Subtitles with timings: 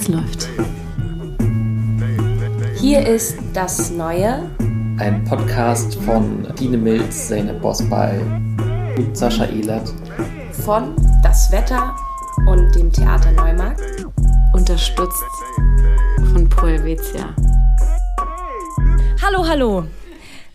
[0.00, 0.48] Es läuft.
[2.76, 4.48] Hier ist das Neue.
[4.98, 8.20] Ein Podcast von Dine Milz, Zeynep Bosbal
[8.96, 9.92] und Sascha Ehlert.
[10.64, 11.96] Von Das Wetter
[12.46, 14.06] und dem Theater Neumarkt.
[14.52, 15.24] Unterstützt
[16.32, 17.34] von Proelvetia.
[19.20, 19.84] Hallo, hallo.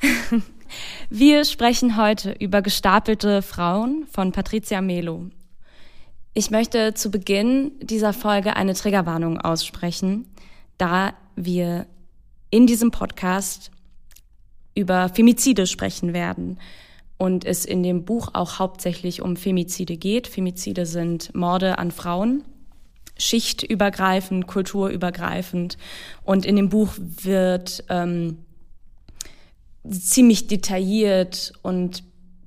[1.09, 5.25] Wir sprechen heute über gestapelte Frauen von Patricia Melo.
[6.35, 10.25] Ich möchte zu Beginn dieser Folge eine Triggerwarnung aussprechen,
[10.79, 11.85] da wir
[12.49, 13.69] in diesem Podcast
[14.73, 16.59] über Femizide sprechen werden
[17.19, 20.25] und es in dem Buch auch hauptsächlich um Femizide geht.
[20.27, 22.43] Femizide sind Morde an Frauen,
[23.15, 25.77] schichtübergreifend, kulturübergreifend.
[26.23, 28.39] Und in dem Buch wird ähm,
[29.87, 32.03] ziemlich detailliert und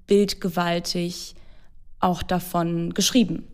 [0.09, 1.37] bildgewaltig
[2.01, 3.45] auch davon geschrieben.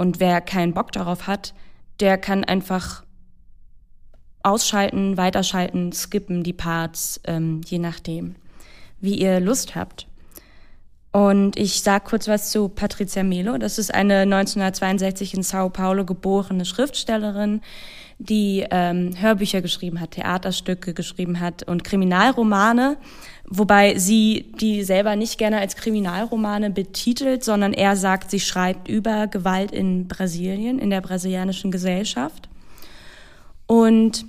[0.00, 1.52] Und wer keinen Bock darauf hat,
[2.00, 3.04] der kann einfach
[4.42, 8.34] ausschalten, weiterschalten, skippen die Parts, ähm, je nachdem,
[9.02, 10.06] wie ihr Lust habt.
[11.12, 13.58] Und ich sage kurz was zu Patricia Melo.
[13.58, 17.60] Das ist eine 1962 in Sao Paulo geborene Schriftstellerin,
[18.18, 22.96] die ähm, Hörbücher geschrieben hat, Theaterstücke geschrieben hat und Kriminalromane,
[23.50, 29.26] wobei sie die selber nicht gerne als Kriminalromane betitelt, sondern er sagt, sie schreibt über
[29.26, 32.48] Gewalt in Brasilien, in der brasilianischen Gesellschaft.
[33.66, 34.24] Und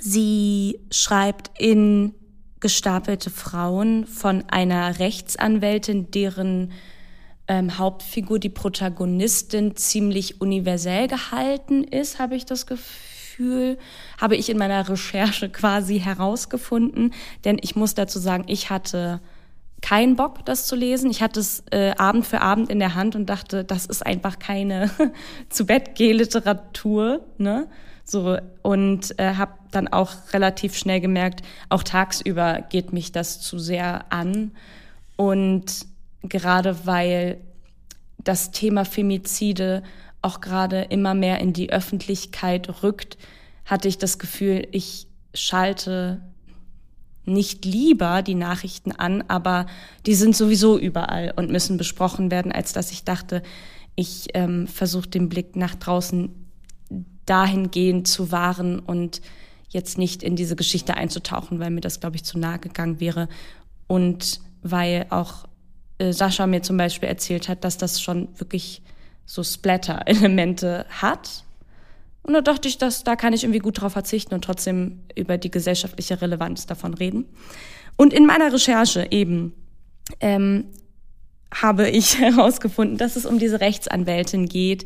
[0.00, 2.14] sie schreibt in
[2.60, 6.72] gestapelte Frauen von einer Rechtsanwältin, deren
[7.48, 13.09] ähm, Hauptfigur, die Protagonistin, ziemlich universell gehalten ist, habe ich das Gefühl,
[14.20, 17.12] habe ich in meiner Recherche quasi herausgefunden.
[17.44, 19.20] Denn ich muss dazu sagen, ich hatte
[19.80, 21.10] keinen Bock, das zu lesen.
[21.10, 24.38] Ich hatte es äh, Abend für Abend in der Hand und dachte, das ist einfach
[24.38, 24.90] keine
[25.48, 27.68] zu Bett Literatur, ne?
[28.04, 33.58] So und äh, habe dann auch relativ schnell gemerkt, auch tagsüber geht mich das zu
[33.58, 34.50] sehr an
[35.16, 35.86] und
[36.24, 37.38] gerade weil
[38.18, 39.84] das Thema Femizide
[40.22, 43.16] auch gerade immer mehr in die Öffentlichkeit rückt,
[43.70, 46.20] hatte ich das Gefühl, ich schalte
[47.24, 49.66] nicht lieber die Nachrichten an, aber
[50.06, 53.42] die sind sowieso überall und müssen besprochen werden, als dass ich dachte,
[53.94, 56.30] ich ähm, versuche den Blick nach draußen
[57.26, 59.20] dahingehend zu wahren und
[59.68, 63.28] jetzt nicht in diese Geschichte einzutauchen, weil mir das, glaube ich, zu nahe gegangen wäre.
[63.86, 65.46] Und weil auch
[65.98, 68.82] äh, Sascha mir zum Beispiel erzählt hat, dass das schon wirklich
[69.26, 71.44] so Splatter-Elemente hat.
[72.22, 75.38] Und da dachte ich, dass da kann ich irgendwie gut drauf verzichten und trotzdem über
[75.38, 77.26] die gesellschaftliche Relevanz davon reden.
[77.96, 79.52] Und in meiner Recherche eben
[80.20, 80.66] ähm,
[81.52, 84.84] habe ich herausgefunden, dass es um diese Rechtsanwältin geht,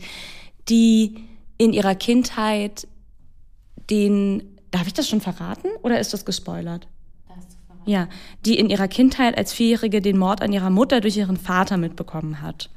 [0.68, 1.16] die
[1.58, 2.86] in ihrer Kindheit
[3.90, 6.88] den, darf ich das schon verraten oder ist das gespoilert?
[7.86, 8.08] Ja,
[8.46, 12.40] die in ihrer Kindheit als Vierjährige den Mord an ihrer Mutter durch ihren Vater mitbekommen
[12.40, 12.70] hat.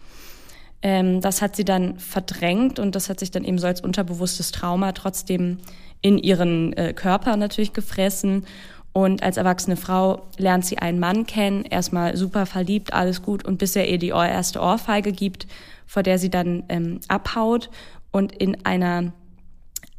[0.82, 4.52] Ähm, das hat sie dann verdrängt und das hat sich dann eben so als unterbewusstes
[4.52, 5.58] Trauma trotzdem
[6.02, 8.46] in ihren äh, Körper natürlich gefressen.
[8.94, 13.58] Und als erwachsene Frau lernt sie einen Mann kennen, erstmal super verliebt, alles gut, und
[13.58, 15.46] bis er ihr die erste Ohrfeige gibt,
[15.86, 17.70] vor der sie dann ähm, abhaut
[18.12, 19.14] und in einer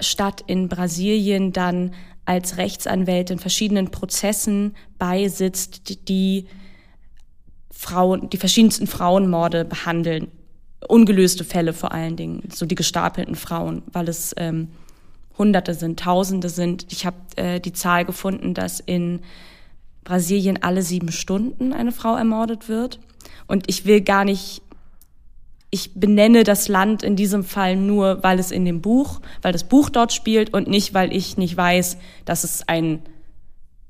[0.00, 1.92] Stadt in Brasilien dann
[2.24, 6.46] als Rechtsanwältin verschiedenen Prozessen beisitzt, die
[7.70, 10.30] Frauen, die verschiedensten Frauenmorde behandeln.
[10.86, 14.68] Ungelöste Fälle vor allen Dingen, so die gestapelten Frauen, weil es ähm,
[15.36, 16.86] Hunderte sind, Tausende sind.
[16.90, 19.20] Ich habe äh, die Zahl gefunden, dass in
[20.04, 23.00] Brasilien alle sieben Stunden eine Frau ermordet wird.
[23.46, 24.62] Und ich will gar nicht
[25.70, 29.64] ich benenne das Land in diesem Fall nur, weil es in dem Buch, weil das
[29.64, 33.00] Buch dort spielt und nicht, weil ich nicht weiß, dass es ein,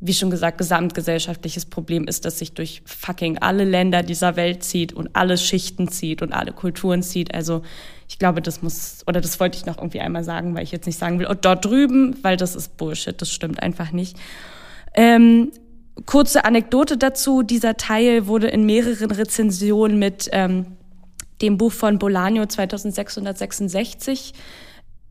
[0.00, 4.92] wie schon gesagt, gesamtgesellschaftliches Problem ist, das sich durch fucking alle Länder dieser Welt zieht
[4.92, 7.34] und alle Schichten zieht und alle Kulturen zieht.
[7.34, 7.62] Also
[8.08, 10.86] ich glaube, das muss, oder das wollte ich noch irgendwie einmal sagen, weil ich jetzt
[10.86, 14.16] nicht sagen will, oh, dort drüben, weil das ist Bullshit, das stimmt einfach nicht.
[14.94, 15.50] Ähm,
[16.06, 20.66] kurze Anekdote dazu, dieser Teil wurde in mehreren Rezensionen mit ähm,
[21.42, 24.32] dem Buch von Bolaño 2666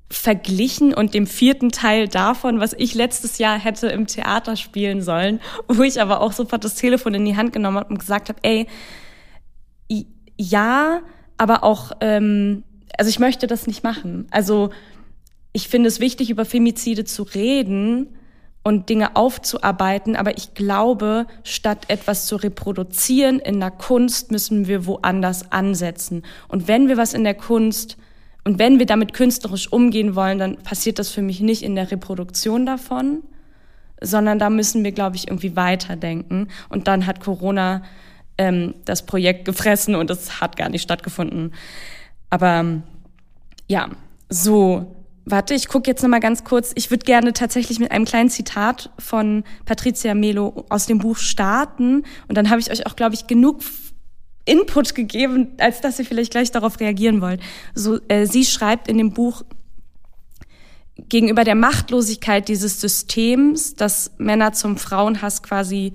[0.10, 5.42] verglichen und dem vierten Teil davon, was ich letztes Jahr hätte im Theater spielen sollen,
[5.68, 8.40] wo ich aber auch sofort das Telefon in die Hand genommen habe und gesagt habe,
[8.44, 8.68] ey,
[10.38, 11.02] ja,
[11.38, 12.64] aber auch, ähm,
[12.98, 14.28] also ich möchte das nicht machen.
[14.32, 14.70] Also
[15.52, 18.18] ich finde es wichtig, über Femizide zu reden,
[18.68, 20.18] und Dinge aufzuarbeiten.
[20.18, 26.24] Aber ich glaube, statt etwas zu reproduzieren in der Kunst, müssen wir woanders ansetzen.
[26.50, 27.96] Und wenn wir was in der Kunst
[28.48, 31.92] Und wenn wir damit künstlerisch umgehen wollen, dann passiert das für mich nicht in der
[31.92, 33.24] Reproduktion davon,
[34.00, 36.48] sondern da müssen wir, glaube ich, irgendwie weiterdenken.
[36.70, 37.84] Und dann hat Corona
[38.38, 41.56] ähm, das Projekt gefressen und es hat gar nicht stattgefunden.
[42.30, 42.84] Aber
[43.68, 43.90] ja,
[44.30, 44.96] so.
[45.26, 46.72] Warte, ich gucke jetzt noch mal ganz kurz.
[46.76, 52.06] Ich würde gerne tatsächlich mit einem kleinen Zitat von Patricia Melo aus dem Buch starten.
[52.30, 53.62] Und dann habe ich euch auch, glaube ich, genug
[54.48, 57.42] Input gegeben, als dass ihr vielleicht gleich darauf reagieren wollt.
[57.76, 59.44] So, äh, sie schreibt in dem Buch,
[61.10, 65.94] gegenüber der Machtlosigkeit dieses Systems, das Männer zum Frauenhass quasi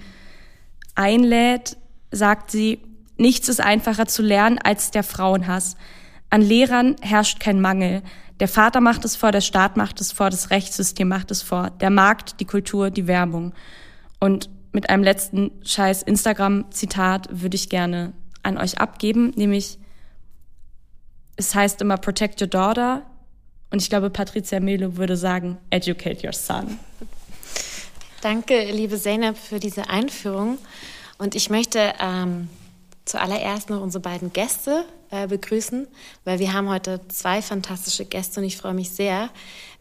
[0.94, 1.76] einlädt,
[2.10, 2.80] sagt sie,
[3.16, 5.76] nichts ist einfacher zu lernen als der Frauenhass.
[6.30, 8.02] An Lehrern herrscht kein Mangel.
[8.40, 11.70] Der Vater macht es vor, der Staat macht es vor, das Rechtssystem macht es vor,
[11.70, 13.54] der Markt, die Kultur, die Werbung.
[14.20, 18.12] Und mit einem letzten scheiß Instagram-Zitat würde ich gerne
[18.42, 19.78] an euch abgeben, nämlich
[21.36, 23.02] es heißt immer Protect your daughter,
[23.72, 26.78] und ich glaube, Patricia Melo würde sagen, educate your son.
[28.20, 30.58] Danke, liebe Zeynep, für diese Einführung.
[31.16, 32.50] Und ich möchte ähm,
[33.06, 35.88] zuallererst noch unsere beiden Gäste äh, begrüßen,
[36.24, 39.30] weil wir haben heute zwei fantastische Gäste und ich freue mich sehr.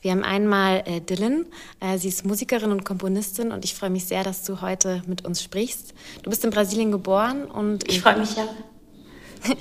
[0.01, 1.45] Wir haben einmal äh, Dylan,
[1.79, 5.25] äh, sie ist Musikerin und Komponistin und ich freue mich sehr, dass du heute mit
[5.25, 5.93] uns sprichst.
[6.23, 7.87] Du bist in Brasilien geboren und...
[7.87, 8.47] Ich freue mich ja.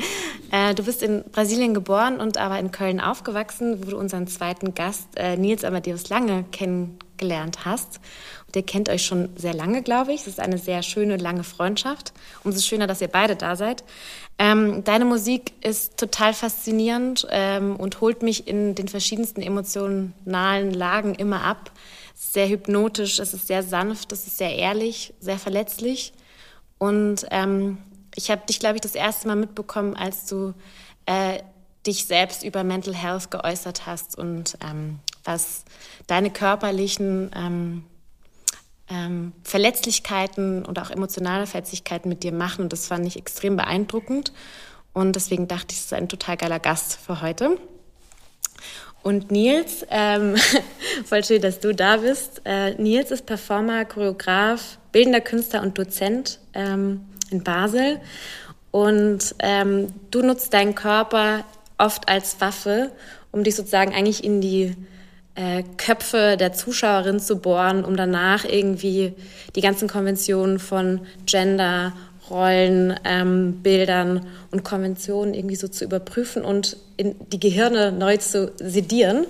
[0.53, 4.75] Äh, du bist in Brasilien geboren und aber in Köln aufgewachsen, wo du unseren zweiten
[4.75, 8.01] Gast äh, Nils Amadeus Lange kennengelernt hast.
[8.57, 10.23] Ihr kennt euch schon sehr lange, glaube ich.
[10.23, 12.13] Es ist eine sehr schöne, lange Freundschaft.
[12.45, 13.85] Umso schöner, dass ihr beide da seid.
[14.39, 21.15] Ähm, deine Musik ist total faszinierend ähm, und holt mich in den verschiedensten emotionalen Lagen
[21.15, 21.71] immer ab.
[22.15, 26.13] Es ist sehr hypnotisch, es ist sehr sanft, es ist sehr ehrlich, sehr verletzlich.
[26.79, 27.79] Und ähm,
[28.15, 30.55] ich habe dich, glaube ich, das erste Mal mitbekommen, als du
[31.07, 31.41] äh,
[31.87, 35.65] dich selbst über Mental Health geäußert hast und ähm, was
[36.07, 37.85] deine körperlichen ähm,
[38.91, 42.63] ähm, Verletzlichkeiten und auch emotionale Verletzlichkeiten mit dir machen.
[42.63, 44.33] Und das fand ich extrem beeindruckend.
[44.93, 47.59] Und deswegen dachte ich, es ist ein total geiler Gast für heute.
[49.03, 50.37] Und Nils, ähm,
[51.05, 52.43] voll schön, dass du da bist.
[52.45, 56.39] Äh, Nils ist Performer, Choreograf, bildender Künstler und Dozent.
[56.53, 58.01] Ähm, in Basel.
[58.71, 61.45] Und ähm, du nutzt deinen Körper
[61.79, 62.93] oft als Waffe,
[63.33, 64.77] um dich sozusagen eigentlich in die
[65.35, 69.15] äh, Köpfe der Zuschauerin zu bohren, um danach irgendwie
[69.55, 71.93] die ganzen Konventionen von Gender,
[72.29, 78.53] Rollen, ähm, Bildern und Konventionen irgendwie so zu überprüfen und in die Gehirne neu zu
[78.59, 79.27] sedieren.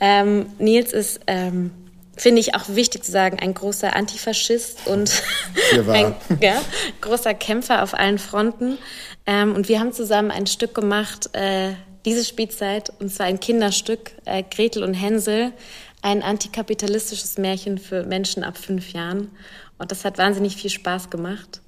[0.00, 1.70] Ähm, Nils ist ähm,
[2.16, 5.22] finde ich auch wichtig zu sagen, ein großer Antifaschist und
[5.88, 6.60] ein ja,
[7.00, 8.78] großer Kämpfer auf allen Fronten.
[9.26, 11.72] Ähm, und wir haben zusammen ein Stück gemacht, äh,
[12.06, 15.52] diese Spielzeit, und zwar ein Kinderstück, äh, Gretel und Hänsel,
[16.00, 19.32] ein antikapitalistisches Märchen für Menschen ab fünf Jahren.
[19.76, 21.60] Und das hat wahnsinnig viel Spaß gemacht,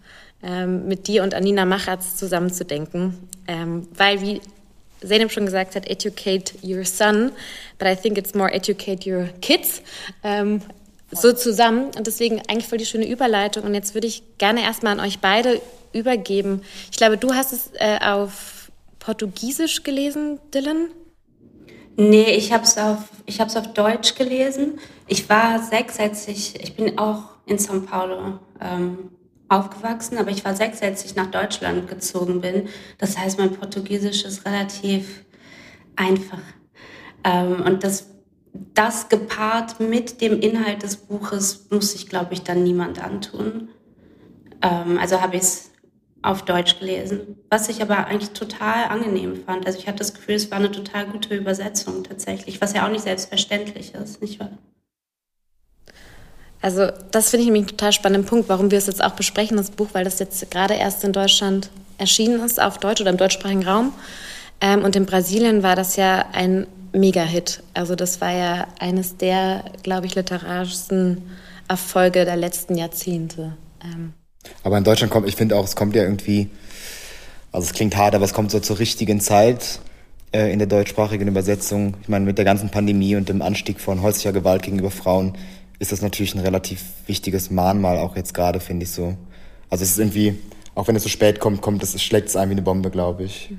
[0.43, 3.19] ähm, mit dir und Anina Machatz zusammenzudenken,
[3.49, 4.41] ähm, weil, wie
[5.05, 7.33] Zeynep schon gesagt hat, educate your son,
[7.79, 9.83] but I think it's more educate your kids.
[10.23, 10.63] Ähm,
[11.11, 11.91] so zusammen.
[11.97, 13.65] Und deswegen eigentlich voll die schöne Überleitung.
[13.65, 15.61] Und jetzt würde ich gerne erstmal an euch beide
[15.93, 16.63] übergeben.
[16.91, 18.58] Ich glaube, du hast es äh, auf
[18.99, 20.91] Portugiesisch gelesen, Dylan?
[21.97, 24.79] Nee, ich habe es auf, ich hab's auf Deutsch gelesen.
[25.07, 29.11] Ich war sechs, als ich, ich bin auch in São Paulo ähm,
[29.49, 32.69] aufgewachsen, aber ich war sechs, als ich nach Deutschland gezogen bin.
[32.99, 35.25] Das heißt, mein Portugiesisch ist relativ
[35.97, 36.43] einfach.
[37.25, 38.07] Ähm, und das,
[38.75, 43.71] das gepaart mit dem Inhalt des Buches muss sich, glaube ich, dann niemand antun.
[44.63, 45.68] Ähm, also habe ich es
[46.23, 49.67] auf Deutsch gelesen, was ich aber eigentlich total angenehm fand.
[49.67, 52.91] Also ich hatte das Gefühl, es war eine total gute Übersetzung tatsächlich, was ja auch
[52.91, 54.51] nicht selbstverständlich ist, nicht wahr?
[56.61, 59.57] Also das finde ich nämlich einen total spannenden Punkt, warum wir es jetzt auch besprechen,
[59.57, 63.17] das Buch, weil das jetzt gerade erst in Deutschland erschienen ist, auf Deutsch oder im
[63.17, 63.93] deutschsprachigen Raum.
[64.61, 67.63] Ähm, und in Brasilien war das ja ein Mega-Hit.
[67.75, 71.23] Also das war ja eines der, glaube ich, literarischsten
[71.69, 73.57] Erfolge der letzten Jahrzehnte.
[73.85, 74.15] Ähm.
[74.63, 76.49] Aber in Deutschland kommt, ich finde auch, es kommt ja irgendwie,
[77.53, 79.81] also es klingt hart, aber es kommt so zur richtigen Zeit
[80.33, 81.97] äh, in der deutschsprachigen Übersetzung.
[82.03, 85.37] Ich meine, mit der ganzen Pandemie und dem Anstieg von häuslicher Gewalt gegenüber Frauen
[85.79, 89.17] ist das natürlich ein relativ wichtiges Mahnmal, auch jetzt gerade, finde ich so.
[89.71, 90.39] Also es ist irgendwie,
[90.75, 93.25] auch wenn es so spät kommt, kommt es, schlägt es ein wie eine Bombe, glaube
[93.25, 93.51] ich.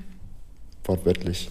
[0.84, 1.50] Wortwörtlich.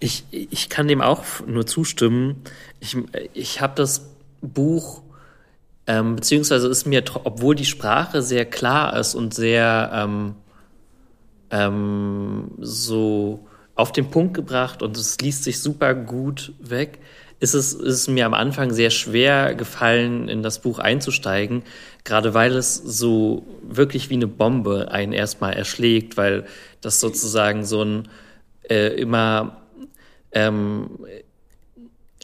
[0.00, 2.42] Ich, ich kann dem auch nur zustimmen.
[2.78, 2.96] Ich,
[3.34, 4.02] ich habe das
[4.40, 5.02] Buch,
[5.88, 10.34] ähm, beziehungsweise ist mir, obwohl die Sprache sehr klar ist und sehr, ähm,
[11.50, 16.98] ähm, so auf den Punkt gebracht und es liest sich super gut weg.
[17.40, 21.62] Ist es, ist mir am Anfang sehr schwer gefallen, in das Buch einzusteigen,
[22.04, 26.44] gerade weil es so wirklich wie eine Bombe einen erstmal erschlägt, weil
[26.80, 28.08] das sozusagen so ein
[28.68, 29.62] äh, immer
[30.32, 30.90] ähm,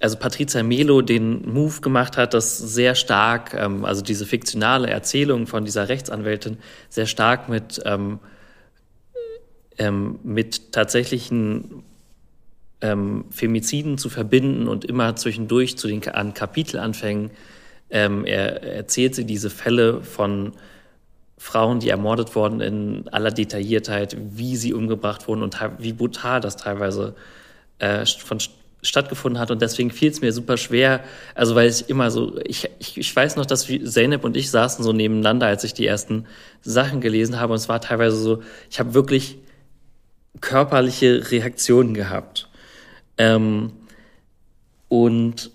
[0.05, 5.47] also Patricia Melo den Move gemacht hat, das sehr stark, ähm, also diese fiktionale Erzählung
[5.47, 6.59] von dieser Rechtsanwältin
[6.91, 8.19] sehr stark mit, ähm,
[9.79, 11.85] ähm, mit tatsächlichen
[12.83, 17.31] ähm, Femiziden zu verbinden und immer zwischendurch zu den an Kapitelanfängen.
[17.89, 20.53] Ähm, er, erzählt sie diese Fälle von
[21.39, 26.57] Frauen, die ermordet wurden in aller Detailliertheit, wie sie umgebracht wurden und wie brutal das
[26.57, 27.15] teilweise
[27.79, 28.39] äh, von
[28.85, 31.03] stattgefunden hat und deswegen fiel es mir super schwer,
[31.35, 34.85] also weil ich immer so, ich, ich, ich weiß noch, dass Zeynep und ich saßen
[34.85, 36.27] so nebeneinander, als ich die ersten
[36.63, 39.39] Sachen gelesen habe und es war teilweise so, ich habe wirklich
[40.41, 42.49] körperliche Reaktionen gehabt.
[43.17, 43.73] Ähm,
[44.89, 45.51] und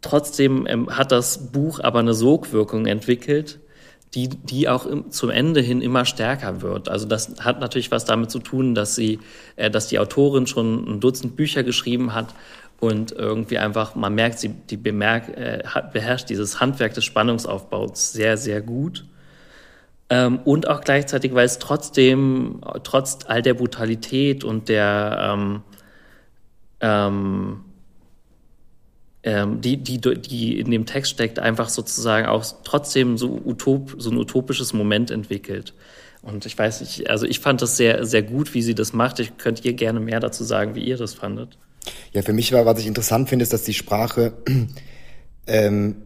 [0.00, 3.58] trotzdem ähm, hat das Buch aber eine Sogwirkung entwickelt,
[4.14, 6.88] die, die auch im, zum Ende hin immer stärker wird.
[6.88, 9.18] Also das hat natürlich was damit zu tun, dass sie,
[9.56, 12.34] äh, dass die Autorin schon ein Dutzend Bücher geschrieben hat
[12.80, 18.36] und irgendwie einfach, man merkt, sie die bemerkt, äh, beherrscht dieses Handwerk des Spannungsaufbaus sehr,
[18.36, 19.04] sehr gut.
[20.10, 25.62] Ähm, und auch gleichzeitig, weil es trotzdem, trotz all der Brutalität und der ähm,
[26.80, 27.60] ähm,
[29.24, 34.10] ähm, die, die, die in dem Text steckt, einfach sozusagen auch trotzdem so, utop, so
[34.10, 35.72] ein utopisches Moment entwickelt.
[36.20, 39.20] Und ich weiß nicht, also ich fand das sehr, sehr gut, wie sie das macht.
[39.20, 41.58] Ich könnt ihr gerne mehr dazu sagen, wie ihr das fandet.
[42.12, 44.34] Ja, für mich war, was ich interessant finde, ist, dass die Sprache
[45.46, 45.96] ähm,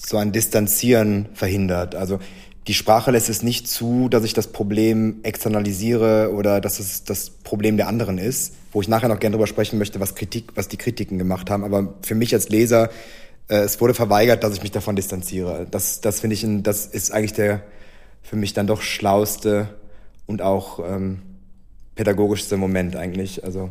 [0.00, 1.94] so ein Distanzieren verhindert.
[1.96, 2.20] Also
[2.68, 7.30] die Sprache lässt es nicht zu, dass ich das Problem externalisiere oder dass es das
[7.30, 10.68] Problem der anderen ist, wo ich nachher noch gerne drüber sprechen möchte, was Kritik, was
[10.68, 11.64] die Kritiken gemacht haben.
[11.64, 12.90] Aber für mich als Leser,
[13.48, 15.66] äh, es wurde verweigert, dass ich mich davon distanziere.
[15.70, 17.62] Das, das finde ich, ein, das ist eigentlich der
[18.22, 19.70] für mich dann doch schlauste
[20.26, 21.22] und auch ähm,
[21.94, 23.44] pädagogischste Moment eigentlich.
[23.44, 23.70] Also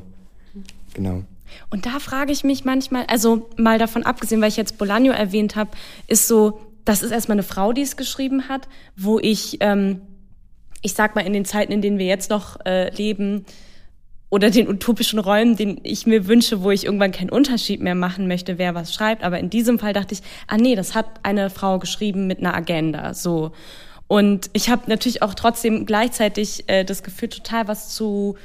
[0.95, 1.21] genau.
[1.69, 5.55] Und da frage ich mich manchmal, also mal davon abgesehen, weil ich jetzt Bolaño erwähnt
[5.55, 5.69] habe,
[6.07, 10.01] ist so, das ist erstmal eine Frau, die es geschrieben hat, wo ich, ähm,
[10.82, 13.46] ich sag mal, in den Zeiten, in denen wir jetzt noch äh, leben,
[14.29, 18.27] oder den utopischen Räumen, den ich mir wünsche, wo ich irgendwann keinen Unterschied mehr machen
[18.27, 19.24] möchte, wer was schreibt.
[19.24, 22.53] Aber in diesem Fall dachte ich, ah nee, das hat eine Frau geschrieben mit einer
[22.53, 23.13] Agenda.
[23.13, 23.51] So.
[24.08, 28.36] Und ich habe natürlich auch trotzdem gleichzeitig äh, das Gefühl, total was zu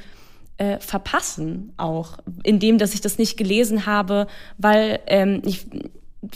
[0.57, 5.65] äh, verpassen, auch, indem, dass ich das nicht gelesen habe, weil ähm, ich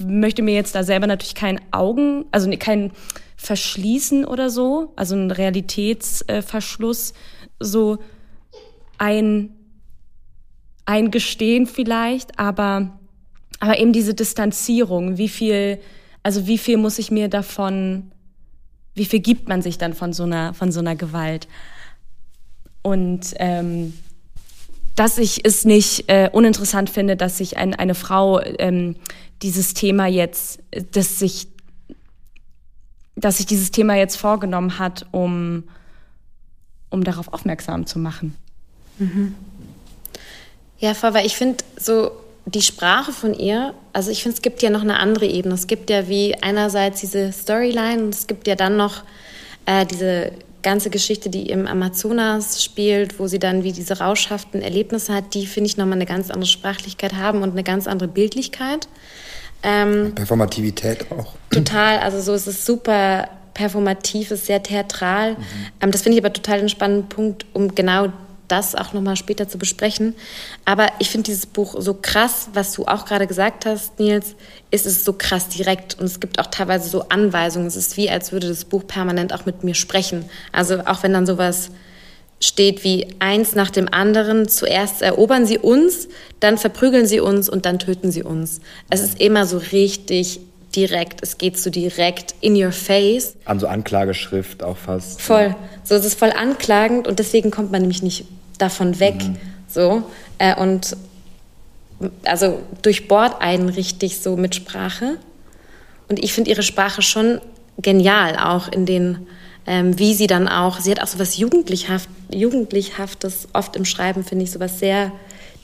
[0.03, 2.91] möchte mir jetzt da selber natürlich kein Augen, also kein
[3.37, 7.13] Verschließen oder so, also ein Realitätsverschluss,
[7.59, 7.99] so
[8.97, 9.53] ein,
[10.85, 12.97] ein Gestehen vielleicht, aber,
[13.59, 15.79] aber eben diese Distanzierung, wie viel,
[16.23, 18.11] also wie viel muss ich mir davon,
[18.95, 21.47] wie viel gibt man sich dann von so einer, von so einer Gewalt?
[22.81, 23.93] Und ähm,
[24.97, 28.95] dass ich es nicht äh, uninteressant finde, dass sich ein, eine Frau ähm,
[29.43, 30.59] dieses Thema jetzt,
[30.91, 31.47] dass sich,
[33.15, 35.65] dass sich dieses Thema jetzt vorgenommen hat, um,
[36.89, 38.35] um darauf aufmerksam zu machen.
[38.97, 39.35] Mhm.
[40.79, 42.11] Ja, voll, weil ich finde so
[42.45, 45.53] die Sprache von ihr, also ich finde, es gibt ja noch eine andere Ebene.
[45.53, 49.03] Es gibt ja wie einerseits diese Storyline und es gibt ja dann noch
[49.67, 50.31] äh, diese
[50.67, 55.47] ganze Geschichte, die im Amazonas spielt, wo sie dann wie diese rauschhaften Erlebnisse hat, die
[55.47, 58.87] finde ich nochmal eine ganz andere Sprachlichkeit haben und eine ganz andere Bildlichkeit.
[59.63, 61.35] Ähm, Performativität auch.
[61.49, 65.33] Total, also so ist es super performativ, ist sehr theatral.
[65.33, 65.37] Mhm.
[65.81, 68.09] Ähm, das finde ich aber total einen spannenden Punkt, um genau
[68.47, 70.15] das auch nochmal später zu besprechen.
[70.65, 74.35] Aber ich finde dieses Buch so krass, was du auch gerade gesagt hast, Nils,
[74.71, 77.67] ist es so krass direkt und es gibt auch teilweise so Anweisungen.
[77.67, 80.25] Es ist wie, als würde das Buch permanent auch mit mir sprechen.
[80.51, 81.69] Also auch wenn dann sowas
[82.39, 84.47] steht wie eins nach dem anderen.
[84.47, 86.07] Zuerst erobern sie uns,
[86.39, 88.59] dann verprügeln sie uns und dann töten sie uns.
[88.89, 90.39] Es ist immer so richtig
[90.77, 93.35] direkt, es geht so direkt in your face.
[93.45, 95.21] An so Anklageschrift auch fast.
[95.21, 95.55] Voll.
[95.83, 98.25] So, es ist voll anklagend und deswegen kommt man nämlich nicht
[98.59, 99.15] davon weg.
[99.15, 99.37] Mhm.
[99.67, 100.03] So.
[100.37, 100.95] Äh, und
[102.25, 105.17] also durchbohrt einen richtig so mit Sprache.
[106.07, 107.41] Und ich finde ihre Sprache schon
[107.79, 109.27] genial, auch in den,
[109.65, 114.23] ähm, wie sie dann auch, sie hat auch so was Jugendlichhaft, Jugendlichhaftes oft im Schreiben,
[114.23, 115.11] finde ich, so was sehr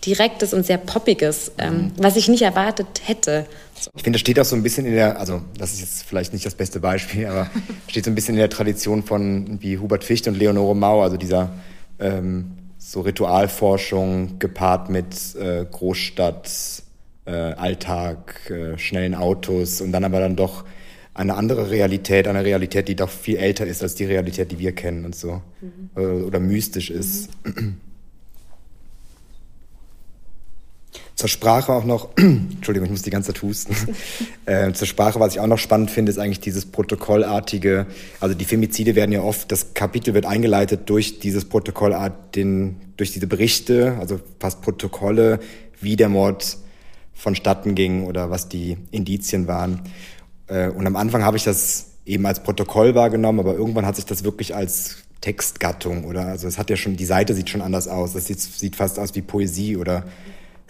[0.05, 1.91] Direktes und sehr Poppiges, ähm, mhm.
[1.97, 3.45] was ich nicht erwartet hätte.
[3.95, 6.33] Ich finde, das steht auch so ein bisschen in der, also das ist jetzt vielleicht
[6.33, 7.49] nicht das beste Beispiel, aber
[7.87, 11.17] steht so ein bisschen in der Tradition von wie Hubert Ficht und Leonore Mau, also
[11.17, 11.51] dieser
[11.99, 16.49] ähm, so Ritualforschung gepaart mit äh, Großstadt,
[17.25, 20.65] äh, Alltag, äh, schnellen Autos und dann aber dann doch
[21.13, 24.73] eine andere Realität, eine Realität, die doch viel älter ist als die Realität, die wir
[24.73, 25.41] kennen und so.
[25.61, 25.89] Mhm.
[25.95, 27.29] Äh, oder mystisch ist.
[27.45, 27.77] Mhm.
[31.23, 33.73] Zur Sprache auch noch, Entschuldigung, ich muss die ganze Zeit husten.
[34.45, 37.85] äh, zur Sprache, was ich auch noch spannend finde, ist eigentlich dieses protokollartige,
[38.19, 43.13] also die Femizide werden ja oft, das Kapitel wird eingeleitet durch dieses Protokollart, den, durch
[43.13, 45.39] diese Berichte, also fast Protokolle,
[45.79, 46.57] wie der Mord
[47.13, 49.79] vonstatten ging oder was die Indizien waren.
[50.47, 54.05] Äh, und am Anfang habe ich das eben als Protokoll wahrgenommen, aber irgendwann hat sich
[54.05, 57.87] das wirklich als Textgattung oder also es hat ja schon die Seite sieht schon anders
[57.87, 58.11] aus.
[58.11, 60.03] Das sieht, sieht fast aus wie Poesie oder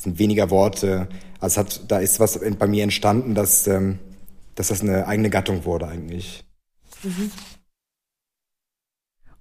[0.03, 1.07] sind weniger Worte.
[1.39, 3.99] Also hat, da ist was bei mir entstanden, dass, ähm,
[4.55, 6.43] dass das eine eigene Gattung wurde eigentlich.
[7.03, 7.31] Mhm.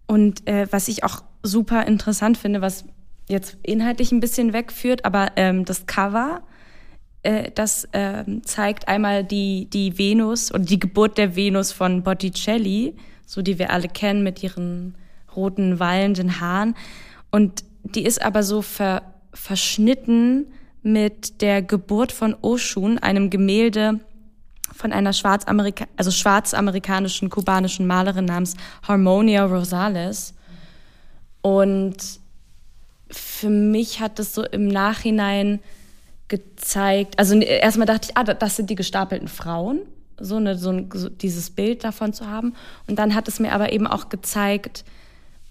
[0.07, 2.85] Und äh, was ich auch super interessant finde, was
[3.29, 6.43] jetzt inhaltlich ein bisschen wegführt, aber ähm, das Cover,
[7.23, 12.97] äh, das äh, zeigt einmal die, die Venus und die Geburt der Venus von Botticelli,
[13.27, 14.97] so die wir alle kennen mit ihren
[15.35, 16.75] roten, wallenden Haaren.
[17.31, 20.47] Und die ist aber so ver, verschnitten
[20.83, 24.01] mit der Geburt von Oshun, einem Gemälde
[24.75, 30.35] von einer Schwarzamerika also schwarzamerikanischen kubanischen Malerin namens Harmonia Rosales.
[31.41, 31.97] Und
[33.11, 35.61] für mich hat das so im Nachhinein
[36.29, 39.81] gezeigt, also erstmal dachte ich, ah, das sind die gestapelten Frauen,
[40.19, 42.55] so, eine, so, ein, so dieses Bild davon zu haben.
[42.87, 44.85] Und dann hat es mir aber eben auch gezeigt,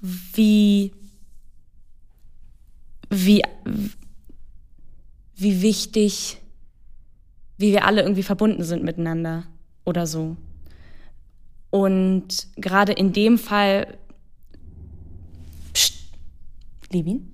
[0.01, 0.91] wie
[3.11, 3.43] wie,
[5.35, 6.37] wie wichtig,
[7.57, 9.43] wie wir alle irgendwie verbunden sind miteinander
[9.85, 10.37] oder so.
[11.69, 13.97] Und gerade in dem Fall,
[15.73, 15.93] pst,
[16.91, 17.31] Levin,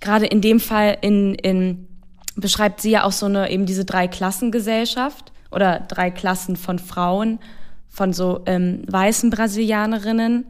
[0.00, 1.88] gerade in dem Fall in, in,
[2.36, 7.40] beschreibt sie ja auch so eine, eben diese drei Klassengesellschaft oder drei Klassen von Frauen,
[7.88, 10.46] von so ähm, weißen Brasilianerinnen,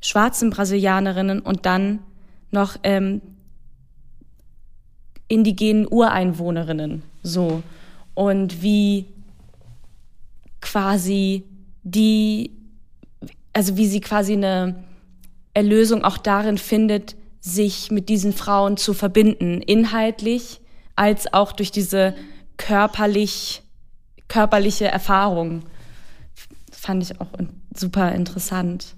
[0.00, 2.00] schwarzen Brasilianerinnen und dann
[2.50, 3.20] noch ähm,
[5.28, 7.62] indigenen Ureinwohnerinnen so.
[8.14, 9.06] Und wie
[10.60, 11.44] quasi
[11.82, 12.50] die
[13.52, 14.76] also wie sie quasi eine
[15.52, 20.60] Erlösung auch darin findet sich mit diesen Frauen zu verbinden inhaltlich
[20.94, 22.14] als auch durch diese
[22.56, 23.62] körperlich
[24.28, 25.62] körperliche Erfahrung.
[26.70, 27.28] Fand ich auch
[27.74, 28.94] super interessant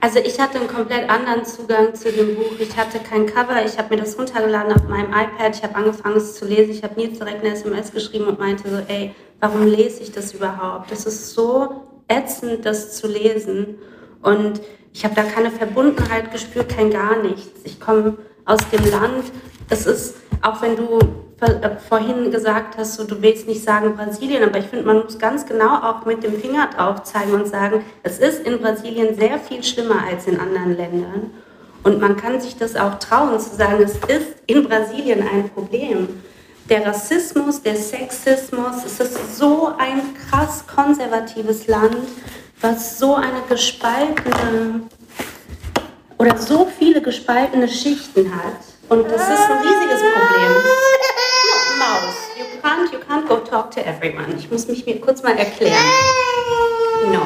[0.00, 2.52] also ich hatte einen komplett anderen Zugang zu dem Buch.
[2.58, 6.16] Ich hatte kein Cover, ich habe mir das runtergeladen auf meinem iPad, ich habe angefangen
[6.16, 6.70] es zu lesen.
[6.70, 10.32] Ich habe Nils direkt eine SMS geschrieben und meinte so, ey, warum lese ich das
[10.34, 10.90] überhaupt?
[10.90, 13.78] Das ist so ätzend, das zu lesen.
[14.22, 14.60] Und
[14.92, 17.60] ich habe da keine Verbundenheit gespürt, kein gar nichts.
[17.64, 19.24] Ich komme aus dem Land.
[19.68, 20.98] Es ist, auch wenn du
[21.88, 25.46] vorhin gesagt hast, so, du willst nicht sagen Brasilien, aber ich finde, man muss ganz
[25.46, 29.62] genau auch mit dem Finger drauf zeigen und sagen, es ist in Brasilien sehr viel
[29.62, 31.30] schlimmer als in anderen Ländern.
[31.82, 36.08] Und man kann sich das auch trauen zu sagen, es ist in Brasilien ein Problem.
[36.68, 41.96] Der Rassismus, der Sexismus, es ist so ein krass konservatives Land,
[42.60, 44.82] was so eine gespaltene
[46.18, 48.60] oder so viele gespaltene Schichten hat.
[48.90, 51.09] Und das ist ein riesiges Problem.
[51.90, 54.36] Maus, you can't, you can't go talk to everyone.
[54.38, 55.74] Ich muss mich mir kurz mal erklären.
[57.10, 57.22] No.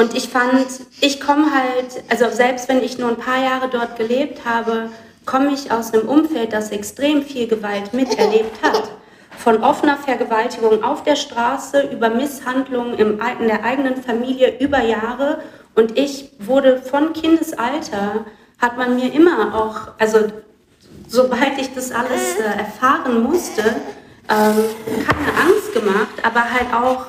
[0.00, 0.66] Und ich fand,
[1.00, 4.90] ich komme halt, also selbst wenn ich nur ein paar Jahre dort gelebt habe,
[5.26, 8.90] komme ich aus einem Umfeld, das extrem viel Gewalt miterlebt hat.
[9.38, 15.42] Von offener Vergewaltigung auf der Straße über Misshandlungen in der eigenen Familie über Jahre.
[15.74, 18.24] Und ich wurde von Kindesalter,
[18.60, 20.28] hat man mir immer auch, also
[21.08, 23.62] sobald ich das alles äh, erfahren musste,
[24.28, 24.64] ähm,
[25.06, 27.06] keine Angst gemacht, aber halt auch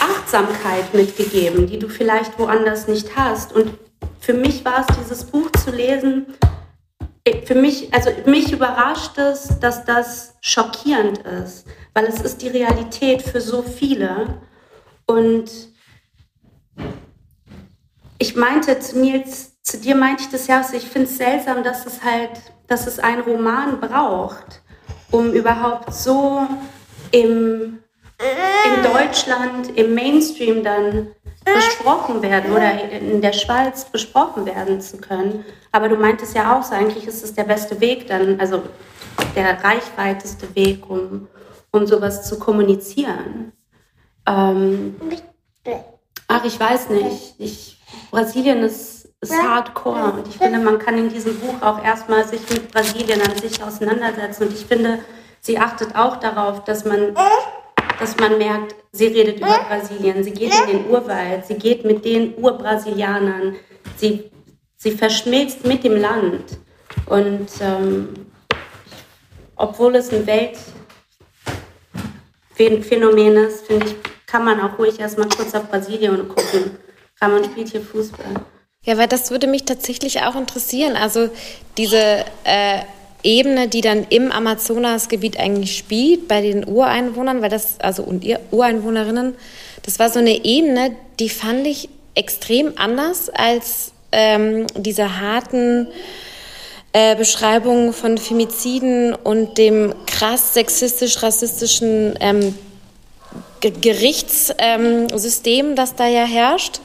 [0.00, 3.52] Achtsamkeit mitgegeben, die du vielleicht woanders nicht hast.
[3.52, 3.78] Und
[4.20, 6.26] für mich war es, dieses Buch zu lesen,
[7.24, 12.48] äh, für mich, also mich überrascht es, dass das schockierend ist, weil es ist die
[12.48, 14.40] Realität für so viele.
[15.06, 15.50] Und
[18.18, 21.62] ich meinte zu Nils, zu dir meinte ich das ja, also ich finde es seltsam,
[21.62, 22.30] dass es halt,
[22.66, 24.62] dass es einen Roman braucht,
[25.10, 26.40] um überhaupt so
[27.10, 27.78] im,
[28.18, 31.08] in Deutschland, im Mainstream dann
[31.44, 35.44] besprochen werden oder in der Schweiz besprochen werden zu können.
[35.70, 38.62] Aber du meintest ja auch so, eigentlich ist es der beste Weg dann, also
[39.36, 41.28] der reichweiteste Weg, um,
[41.72, 43.52] um sowas zu kommunizieren.
[44.26, 44.96] Ähm,
[46.26, 47.34] Ach, ich weiß nicht.
[47.38, 47.78] Ich,
[48.10, 50.12] Brasilien ist, ist hardcore.
[50.12, 53.62] Und ich finde, man kann in diesem Buch auch erstmal sich mit Brasilien an sich
[53.62, 54.44] auseinandersetzen.
[54.44, 55.00] Und ich finde,
[55.40, 57.16] sie achtet auch darauf, dass man,
[57.98, 62.04] dass man merkt, sie redet über Brasilien, sie geht in den Urwald, sie geht mit
[62.04, 63.56] den Urbrasilianern,
[63.96, 64.30] sie,
[64.76, 66.58] sie verschmilzt mit dem Land.
[67.06, 68.14] Und ähm,
[69.56, 70.26] obwohl es ein
[72.56, 76.78] Weltphänomen ist, finde ich, kann man auch ruhig erstmal kurz auf Brasilien gucken.
[77.20, 78.34] Ramon spielt hier Fußball.
[78.88, 80.96] Ja, weil das würde mich tatsächlich auch interessieren.
[80.96, 81.28] Also
[81.76, 82.78] diese äh,
[83.22, 88.40] Ebene, die dann im Amazonasgebiet eigentlich spielt, bei den Ureinwohnern, weil das, also und ihr
[88.50, 89.34] Ureinwohnerinnen,
[89.82, 95.88] das war so eine Ebene, die fand ich extrem anders als ähm, diese harten
[96.94, 102.54] äh, Beschreibungen von Femiziden und dem krass sexistisch-rassistischen ähm,
[103.60, 106.80] Gerichtssystem, ähm, das da ja herrscht.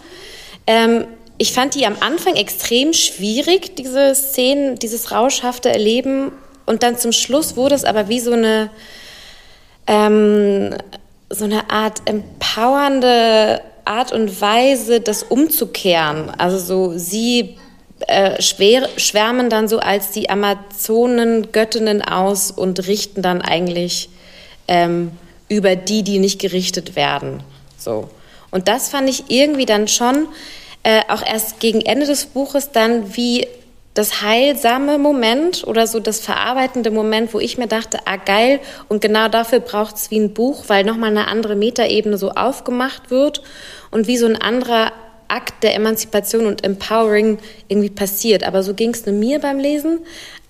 [0.68, 1.06] Ähm,
[1.38, 6.32] ich fand die am Anfang extrem schwierig, diese Szenen, dieses rauschhafte Erleben.
[6.66, 8.70] Und dann zum Schluss wurde es aber wie so eine,
[9.88, 10.76] ähm,
[11.30, 16.30] so eine Art empowernde Art und Weise, das umzukehren.
[16.38, 17.58] Also so sie
[18.08, 24.10] äh, schwer, schwärmen dann so als die Amazonen Göttinnen aus und richten dann eigentlich
[24.68, 25.12] ähm,
[25.50, 27.44] über die, die nicht gerichtet werden.
[27.78, 28.10] So.
[28.52, 30.28] Und das fand ich irgendwie dann schon
[30.84, 33.48] äh, auch erst gegen Ende des Buches dann wie
[33.94, 39.02] das heilsame Moment oder so das verarbeitende Moment, wo ich mir dachte, ah geil, und
[39.02, 43.44] genau dafür braucht es wie ein Buch, weil nochmal eine andere Metaebene so aufgemacht wird
[43.92, 44.92] und wie so ein anderer
[45.28, 48.44] Akt der Emanzipation und Empowering irgendwie passiert.
[48.44, 50.00] Aber so ging es nur mir beim Lesen.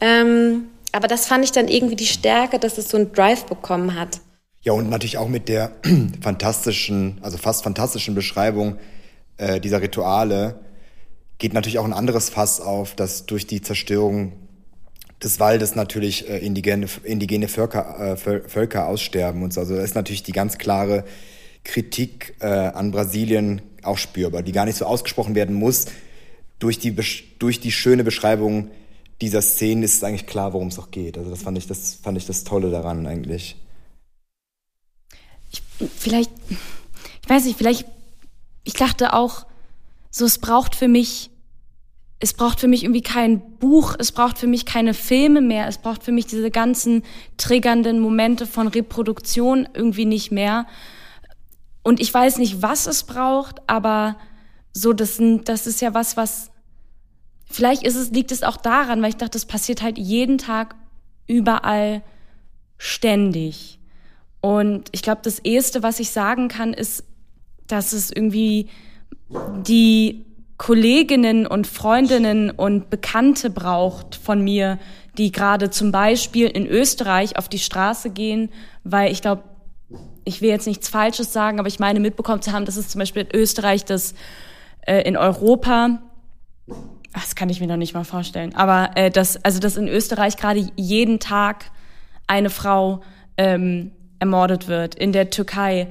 [0.01, 3.99] Ähm, aber das fand ich dann irgendwie die Stärke, dass es so einen Drive bekommen
[3.99, 4.19] hat.
[4.61, 5.71] Ja, und natürlich auch mit der
[6.21, 8.77] fantastischen, also fast fantastischen Beschreibung
[9.37, 10.59] äh, dieser Rituale
[11.37, 14.33] geht natürlich auch ein anderes Fass auf, dass durch die Zerstörung
[15.21, 19.61] des Waldes natürlich äh, indigene, indigene Völker, äh, Völker aussterben und so.
[19.61, 21.05] Also da ist natürlich die ganz klare
[21.63, 25.85] Kritik äh, an Brasilien auch spürbar, die gar nicht so ausgesprochen werden muss.
[26.59, 26.95] Durch die,
[27.39, 28.69] durch die schöne Beschreibung
[29.21, 31.17] dieser Szenen ist es eigentlich klar, worum es auch geht.
[31.17, 33.57] Also das fand ich das, fand ich das Tolle daran eigentlich
[35.97, 36.31] vielleicht,
[37.21, 37.85] ich weiß nicht, vielleicht,
[38.63, 39.45] ich dachte auch,
[40.09, 41.31] so es braucht für mich,
[42.19, 45.77] es braucht für mich irgendwie kein Buch, es braucht für mich keine Filme mehr, es
[45.77, 47.03] braucht für mich diese ganzen
[47.37, 50.65] triggernden Momente von Reproduktion irgendwie nicht mehr.
[51.81, 54.17] Und ich weiß nicht, was es braucht, aber
[54.71, 56.51] so, das, das ist ja was, was,
[57.45, 60.75] vielleicht ist es, liegt es auch daran, weil ich dachte, das passiert halt jeden Tag
[61.27, 62.01] überall
[62.77, 63.79] ständig.
[64.39, 67.03] Und ich glaube, das Erste, was ich sagen kann, ist,
[67.67, 68.69] dass es irgendwie
[69.65, 70.25] die
[70.57, 74.79] Kolleginnen und Freundinnen und Bekannte braucht von mir,
[75.17, 78.49] die gerade zum Beispiel in Österreich auf die Straße gehen,
[78.83, 79.43] weil ich glaube,
[80.25, 82.99] ich will jetzt nichts Falsches sagen, aber ich meine mitbekommen zu haben, dass es zum
[82.99, 84.15] Beispiel in Österreich das
[84.85, 85.99] äh, in Europa,
[87.13, 90.37] das kann ich mir noch nicht mal vorstellen, aber äh, dass also dass in Österreich
[90.37, 91.65] gerade jeden Tag
[92.25, 93.01] eine Frau
[93.37, 95.87] ähm, ermordet wird, in der Türkei.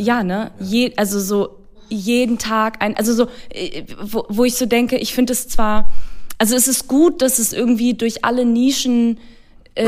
[0.00, 0.50] Ja, ne?
[0.58, 1.58] Je, also so
[1.90, 5.92] jeden Tag ein, also so, äh, wo, wo ich so denke, ich finde es zwar,
[6.38, 9.18] also es ist gut, dass es irgendwie durch alle Nischen,
[9.74, 9.86] äh,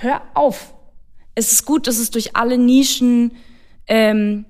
[0.00, 0.74] hör auf,
[1.36, 3.36] es ist gut, dass es durch alle Nischen
[3.86, 4.46] ähm,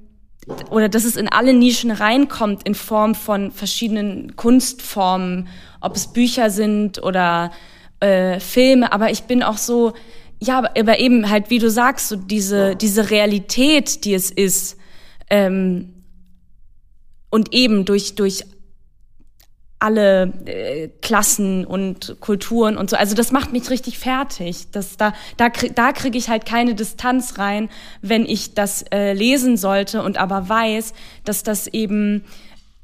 [0.70, 5.48] oder dass es in alle Nischen reinkommt in Form von verschiedenen Kunstformen,
[5.82, 7.50] ob es Bücher sind oder
[8.00, 9.92] äh, Filme, aber ich bin auch so,
[10.40, 14.78] ja, aber eben halt, wie du sagst, so diese, diese Realität, die es ist,
[15.30, 16.04] ähm,
[17.30, 18.44] und eben durch, durch
[19.78, 22.96] alle äh, Klassen und Kulturen und so.
[22.96, 24.70] Also das macht mich richtig fertig.
[24.72, 27.68] Das, da da, krieg, da kriege ich halt keine Distanz rein,
[28.00, 32.24] wenn ich das äh, lesen sollte und aber weiß, dass das eben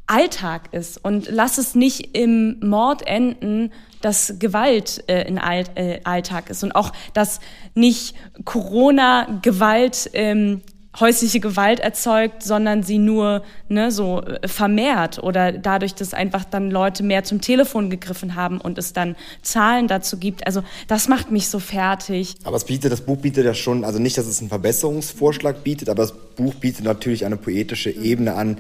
[0.07, 1.02] Alltag ist.
[1.02, 6.62] Und lass es nicht im Mord enden, dass Gewalt äh, in All äh, Alltag ist
[6.62, 7.40] und auch, dass
[7.74, 10.61] nicht Corona Gewalt ähm,
[11.00, 16.70] häusliche Gewalt erzeugt, sondern sie nur ne, so äh, vermehrt oder dadurch, dass einfach dann
[16.70, 20.46] Leute mehr zum Telefon gegriffen haben und es dann Zahlen dazu gibt.
[20.46, 22.35] Also das macht mich so fertig.
[22.44, 25.88] Aber es bietet, das Buch bietet ja schon, also nicht, dass es einen Verbesserungsvorschlag bietet,
[25.88, 28.59] aber das Buch bietet natürlich eine poetische Ebene an,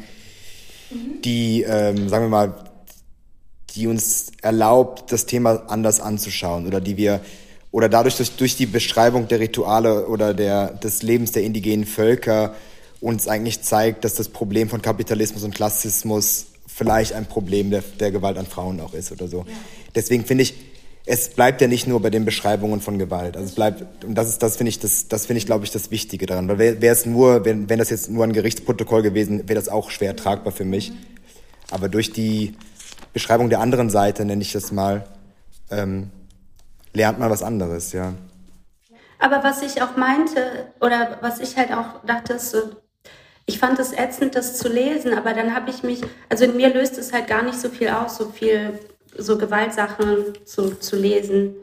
[1.24, 2.54] die, ähm, sagen wir mal,
[3.74, 7.20] die uns erlaubt, das Thema anders anzuschauen oder die wir
[7.72, 12.54] oder dadurch durch, durch die Beschreibung der Rituale oder der, des Lebens der indigenen Völker
[13.00, 18.12] uns eigentlich zeigt, dass das Problem von Kapitalismus und Klassismus vielleicht ein Problem der, der
[18.12, 19.38] Gewalt an Frauen auch ist oder so.
[19.38, 19.54] Ja.
[19.94, 20.54] Deswegen finde ich,
[21.04, 23.36] es bleibt ja nicht nur bei den Beschreibungen von Gewalt.
[23.36, 25.72] Also es bleibt, und das ist, das finde ich, das, das finde ich, glaube ich,
[25.72, 26.46] das Wichtige daran.
[26.46, 29.90] Weil wäre es nur, wenn, wenn das jetzt nur ein Gerichtsprotokoll gewesen, wäre das auch
[29.90, 30.92] schwer tragbar für mich.
[31.70, 32.54] Aber durch die
[33.12, 35.04] Beschreibung der anderen Seite, nenne ich das mal,
[35.70, 36.10] ähm,
[36.92, 38.12] lernt man was anderes, ja.
[39.18, 42.58] Aber was ich auch meinte, oder was ich halt auch dachte, ist so,
[43.46, 46.72] ich fand es ätzend, das zu lesen, aber dann habe ich mich, also in mir
[46.72, 48.78] löst es halt gar nicht so viel aus, so viel
[49.16, 51.54] so Gewaltsachen zu, zu lesen.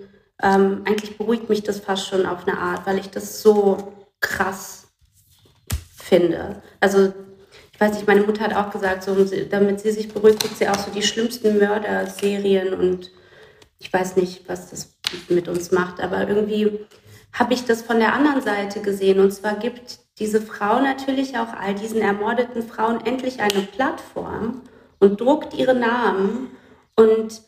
[0.42, 4.88] Ähm, eigentlich beruhigt mich das fast schon auf eine Art, weil ich das so krass
[5.96, 6.62] finde.
[6.80, 7.14] Also
[7.74, 9.16] ich weiß nicht, meine Mutter hat auch gesagt, so,
[9.50, 13.12] damit sie sich beruhigt, guckt sie auch so die schlimmsten Mörderserien und
[13.80, 14.99] ich weiß nicht, was das
[15.30, 16.80] mit uns macht, aber irgendwie
[17.34, 19.20] habe ich das von der anderen Seite gesehen.
[19.20, 24.62] Und zwar gibt diese Frau natürlich auch all diesen ermordeten Frauen endlich eine Plattform
[25.00, 26.52] und druckt ihre Namen
[26.96, 27.42] und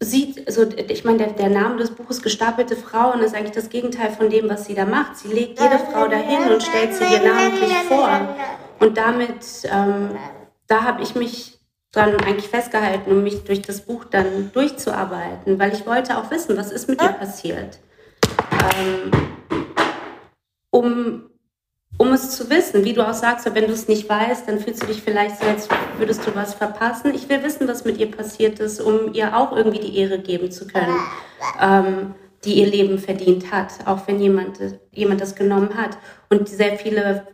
[0.00, 4.10] sieht, also ich meine, der, der Name des Buches Gestapelte Frauen ist eigentlich das Gegenteil
[4.10, 5.16] von dem, was sie da macht.
[5.16, 8.36] Sie legt jede Frau dahin und stellt sie dir namentlich vor.
[8.80, 10.10] Und damit, ähm,
[10.66, 11.53] da habe ich mich
[11.94, 16.56] dran eigentlich festgehalten, um mich durch das Buch dann durchzuarbeiten, weil ich wollte auch wissen,
[16.56, 17.78] was ist mit ihr passiert.
[18.78, 19.10] Ähm,
[20.70, 21.24] um
[21.96, 24.82] um es zu wissen, wie du auch sagst, wenn du es nicht weißt, dann fühlst
[24.82, 27.14] du dich vielleicht so, als würdest du was verpassen.
[27.14, 30.50] Ich will wissen, was mit ihr passiert ist, um ihr auch irgendwie die Ehre geben
[30.50, 30.96] zu können,
[31.60, 34.58] ähm, die ihr Leben verdient hat, auch wenn jemand,
[34.90, 35.96] jemand das genommen hat.
[36.30, 37.28] Und sehr viele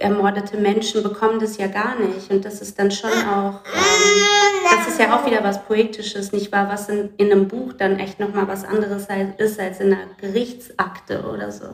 [0.00, 2.30] ermordete Menschen bekommen das ja gar nicht.
[2.30, 6.50] Und das ist dann schon auch, ähm, das ist ja auch wieder was Poetisches, nicht
[6.52, 6.68] wahr?
[6.68, 9.06] Was in, in einem Buch dann echt nochmal was anderes
[9.38, 11.66] ist als in einer Gerichtsakte oder so.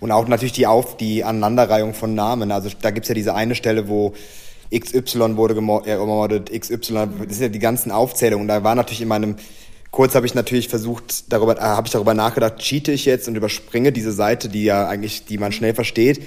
[0.00, 2.52] Und auch natürlich die Auf, die Aneinanderreihung von Namen.
[2.52, 4.14] Also da gibt's ja diese eine Stelle, wo
[4.74, 8.48] XY wurde äh, gemordet, XY, das sind ja die ganzen Aufzählungen.
[8.48, 9.36] Da war natürlich in meinem,
[9.90, 13.34] kurz habe ich natürlich versucht, darüber, äh, habe ich darüber nachgedacht, cheate ich jetzt und
[13.34, 16.20] überspringe diese Seite, die ja eigentlich, die man schnell versteht.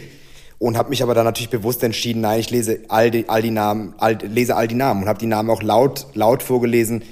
[0.59, 3.51] Und habe mich aber dann natürlich bewusst entschieden, nein, ich lese all die, all die
[3.51, 7.03] Namen, all, lese all die Namen und habe die Namen auch laut, laut vorgelesen,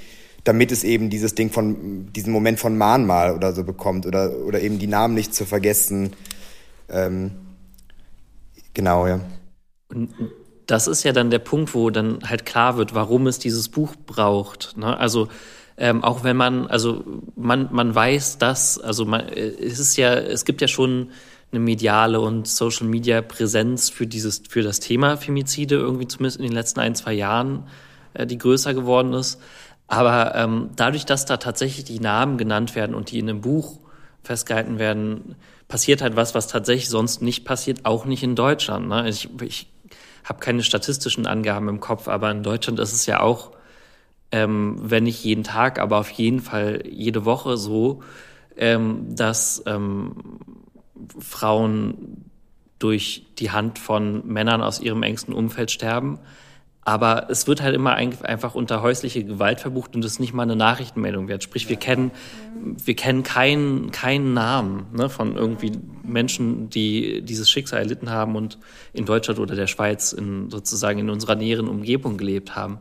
[0.43, 4.61] damit es eben dieses Ding von, diesen Moment von Mahnmal oder so bekommt oder, oder
[4.61, 6.13] eben die Namen nicht zu vergessen
[6.91, 7.31] ähm,
[8.73, 9.21] genau, ja.
[9.89, 10.13] Und
[10.67, 13.95] das ist ja dann der Punkt, wo dann halt klar wird, warum es dieses Buch
[14.05, 14.77] braucht.
[14.77, 14.97] Ne?
[14.97, 15.27] Also
[15.77, 17.03] ähm, auch wenn man, also
[17.35, 21.09] man, man weiß das, also man, es ist ja, es gibt ja schon
[21.51, 26.43] eine mediale und Social Media Präsenz für dieses, für das Thema Femizide irgendwie zumindest in
[26.43, 27.67] den letzten ein, zwei Jahren,
[28.13, 29.41] äh, die größer geworden ist.
[29.87, 33.79] Aber ähm, dadurch, dass da tatsächlich die Namen genannt werden und die in einem Buch
[34.23, 35.35] festgehalten werden,
[35.67, 38.87] passiert halt was, was tatsächlich sonst nicht passiert, auch nicht in Deutschland.
[38.87, 39.09] Ne?
[39.09, 39.67] Ich, ich
[40.23, 43.51] habe keine statistischen Angaben im Kopf, aber in Deutschland ist es ja auch,
[44.31, 48.01] ähm, wenn nicht jeden Tag, aber auf jeden Fall jede Woche so,
[48.55, 50.30] ähm, dass ähm,
[51.21, 52.25] Frauen
[52.79, 56.19] durch die Hand von Männern aus ihrem engsten Umfeld sterben.
[56.83, 60.43] Aber es wird halt immer einfach unter häusliche Gewalt verbucht und es ist nicht mal
[60.43, 61.43] eine Nachrichtenmeldung wert.
[61.43, 62.09] Sprich, wir kennen,
[62.59, 68.57] wir kennen keinen, keinen Namen ne, von irgendwie Menschen, die dieses Schicksal erlitten haben und
[68.93, 72.79] in Deutschland oder der Schweiz in, sozusagen in unserer näheren Umgebung gelebt haben.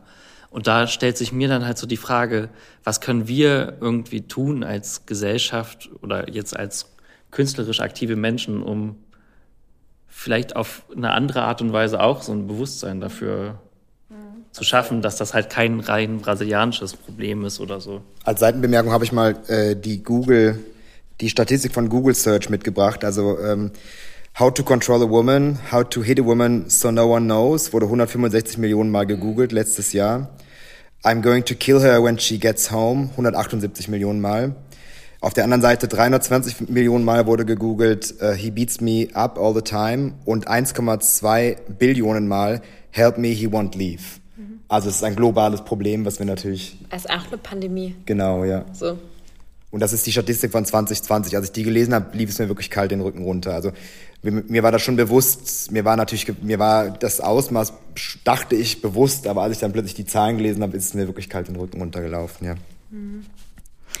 [0.49, 2.49] Und da stellt sich mir dann halt so die Frage,
[2.83, 6.90] was können wir irgendwie tun als Gesellschaft oder jetzt als
[7.31, 8.95] künstlerisch aktive Menschen, um
[10.07, 13.59] vielleicht auf eine andere Art und Weise auch so ein Bewusstsein dafür
[14.51, 18.01] zu schaffen, dass das halt kein rein brasilianisches Problem ist oder so.
[18.25, 20.59] Als Seitenbemerkung habe ich mal äh, die Google,
[21.21, 23.05] die Statistik von Google Search mitgebracht.
[23.05, 23.71] Also ähm,
[24.39, 27.85] How to control a woman, how to hit a woman so no one knows, wurde
[27.85, 30.29] 165 Millionen Mal gegoogelt letztes Jahr.
[31.03, 34.55] I'm going to kill her when she gets home, 178 Millionen Mal.
[35.21, 39.53] Auf der anderen Seite 320 Millionen Mal wurde gegoogelt, uh, he beats me up all
[39.53, 44.01] the time und 1,2 Billionen Mal, help me, he won't leave.
[44.67, 46.77] Also es ist ein globales Problem, was wir natürlich.
[46.89, 47.93] Es ist auch eine Pandemie.
[48.05, 48.65] Genau, ja.
[48.73, 48.97] So.
[49.69, 51.35] Und das ist die Statistik von 2020.
[51.35, 53.53] Als ich die gelesen habe, lief es mir wirklich kalt den Rücken runter.
[53.53, 53.73] Also
[54.23, 57.73] mir, mir war das schon bewusst, mir war natürlich, mir war das Ausmaß,
[58.23, 61.05] dachte ich, bewusst, aber als ich dann plötzlich die Zahlen gelesen habe, ist es mir
[61.05, 62.55] wirklich kalt den Rücken runtergelaufen, ja.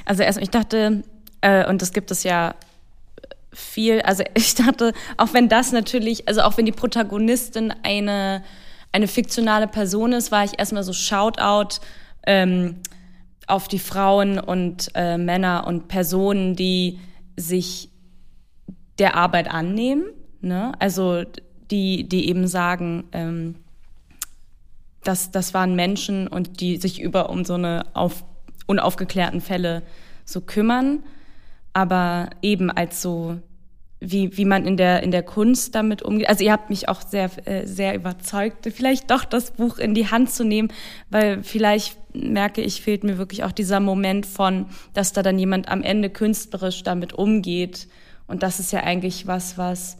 [0.05, 1.03] Also erst, ich dachte,
[1.41, 2.55] äh, und das gibt es ja
[3.53, 8.43] viel, also ich dachte, auch wenn das natürlich, also auch wenn die Protagonistin eine
[8.91, 11.79] eine fiktionale Person ist, war ich erstmal so Shoutout
[12.27, 12.77] ähm,
[13.47, 16.99] auf die Frauen und äh, Männer und Personen, die
[17.37, 17.89] sich
[18.99, 20.05] der Arbeit annehmen.
[20.41, 20.73] Ne?
[20.79, 21.23] Also
[21.71, 23.55] die, die eben sagen, ähm,
[25.03, 28.23] dass das waren Menschen und die sich über um so eine auf,
[28.67, 29.83] unaufgeklärten Fälle
[30.25, 31.03] so kümmern,
[31.73, 33.39] aber eben als so
[34.01, 36.27] wie, wie man in der, in der Kunst damit umgeht.
[36.27, 40.09] Also ihr habt mich auch sehr, äh, sehr überzeugt, vielleicht doch das Buch in die
[40.09, 40.69] Hand zu nehmen,
[41.11, 45.69] weil vielleicht merke ich, fehlt mir wirklich auch dieser Moment von, dass da dann jemand
[45.69, 47.87] am Ende künstlerisch damit umgeht.
[48.27, 49.97] Und das ist ja eigentlich was, was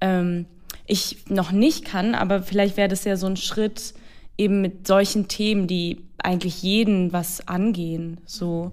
[0.00, 0.46] ähm,
[0.86, 3.94] ich noch nicht kann, aber vielleicht wäre das ja so ein Schritt
[4.36, 8.72] eben mit solchen Themen, die eigentlich jeden was angehen, so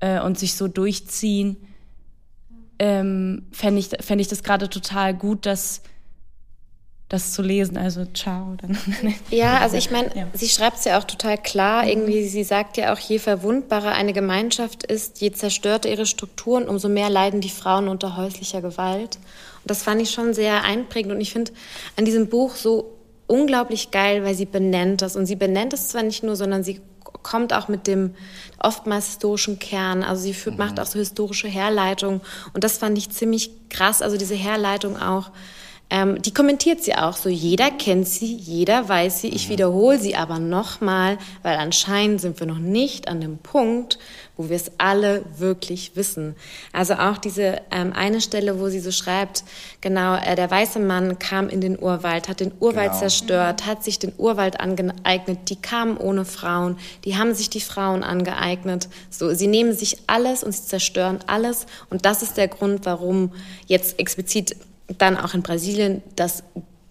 [0.00, 1.56] äh, und sich so durchziehen
[2.78, 5.82] ähm, fände ich, fänd ich das gerade total gut, dass
[7.08, 7.76] das zu lesen.
[7.76, 8.54] Also ciao.
[8.60, 8.76] Dann.
[9.30, 10.26] Ja, also ich meine, ja.
[10.34, 11.86] sie schreibt es ja auch total klar.
[11.86, 16.88] Irgendwie, sie sagt ja auch, je verwundbarer eine Gemeinschaft ist, je zerstörter ihre Strukturen, umso
[16.88, 19.16] mehr leiden die Frauen unter häuslicher Gewalt.
[19.16, 21.12] Und das fand ich schon sehr einprägend.
[21.12, 21.52] Und ich finde
[21.96, 22.97] an diesem Buch so
[23.28, 25.14] unglaublich geil, weil sie benennt das.
[25.14, 26.80] Und sie benennt es zwar nicht nur, sondern sie
[27.22, 28.14] kommt auch mit dem
[28.58, 30.02] oftmals historischen Kern.
[30.02, 30.64] Also sie führt, mhm.
[30.64, 32.20] macht auch so historische Herleitung.
[32.54, 34.02] Und das fand ich ziemlich krass.
[34.02, 35.30] Also diese Herleitung auch.
[35.90, 37.30] Ähm, die kommentiert sie auch so.
[37.30, 39.28] Jeder kennt sie, jeder weiß sie.
[39.28, 39.52] Ich mhm.
[39.52, 43.98] wiederhole sie aber nochmal, weil anscheinend sind wir noch nicht an dem Punkt,
[44.38, 46.36] wo wir es alle wirklich wissen.
[46.72, 49.42] Also auch diese ähm, eine Stelle, wo sie so schreibt,
[49.80, 53.00] genau, äh, der weiße Mann kam in den Urwald, hat den Urwald genau.
[53.00, 58.04] zerstört, hat sich den Urwald angeeignet, die kamen ohne Frauen, die haben sich die Frauen
[58.04, 58.88] angeeignet.
[59.10, 61.66] So, sie nehmen sich alles und sie zerstören alles.
[61.90, 63.32] Und das ist der Grund, warum
[63.66, 64.56] jetzt explizit
[64.98, 66.44] dann auch in Brasilien das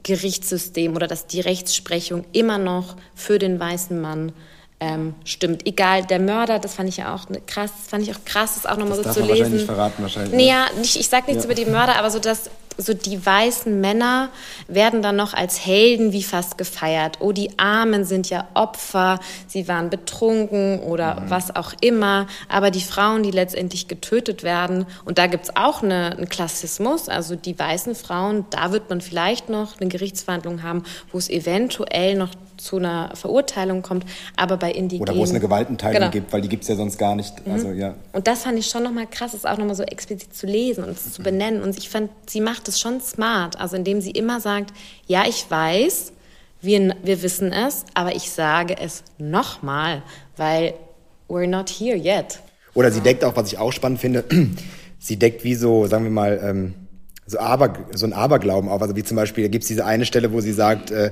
[0.04, 4.34] Gerichtssystem oder dass die Rechtsprechung immer noch für den weißen Mann
[4.80, 5.66] ähm, stimmt.
[5.66, 8.56] Egal, der Mörder, das fand ich ja auch ne, krass, das fand ich auch krass,
[8.56, 9.30] das auch nochmal so zu lesen.
[9.30, 10.34] Wahrscheinlich nicht verraten wahrscheinlich.
[10.34, 11.50] Nee, ja, ich, ich sag nichts ja.
[11.50, 14.30] über die Mörder, aber so dass so die weißen Männer
[14.68, 17.18] werden dann noch als Helden wie fast gefeiert.
[17.22, 21.30] Oh, die Armen sind ja Opfer, sie waren betrunken oder mhm.
[21.30, 22.28] was auch immer.
[22.50, 27.36] Aber die Frauen, die letztendlich getötet werden, und da gibt's auch eine, einen Klassismus, also
[27.36, 32.30] die weißen Frauen, da wird man vielleicht noch eine Gerichtsverhandlung haben, wo es eventuell noch
[32.58, 35.10] zu einer Verurteilung kommt, aber bei Indigenen...
[35.10, 36.12] Oder wo es eine Gewaltenteilung genau.
[36.12, 37.46] gibt, weil die gibt es ja sonst gar nicht.
[37.46, 37.54] Mhm.
[37.54, 37.96] Also, ja.
[38.14, 40.92] Und das fand ich schon nochmal krass, es auch nochmal so explizit zu lesen und
[40.92, 41.62] es zu benennen.
[41.62, 44.74] Und ich fand, sie macht es schon smart, also indem sie immer sagt,
[45.08, 46.12] ja, ich weiß,
[46.62, 50.02] wir, wir wissen es, aber ich sage es nochmal,
[50.36, 50.74] weil
[51.30, 52.40] we're not here yet.
[52.74, 54.24] Oder sie deckt auch, was ich auch spannend finde,
[55.00, 56.74] sie deckt wie so, sagen wir mal, ähm,
[57.28, 58.82] so, Aber, so ein Aberglauben auf.
[58.82, 61.12] Also wie zum Beispiel, da gibt es diese eine Stelle, wo sie sagt, äh,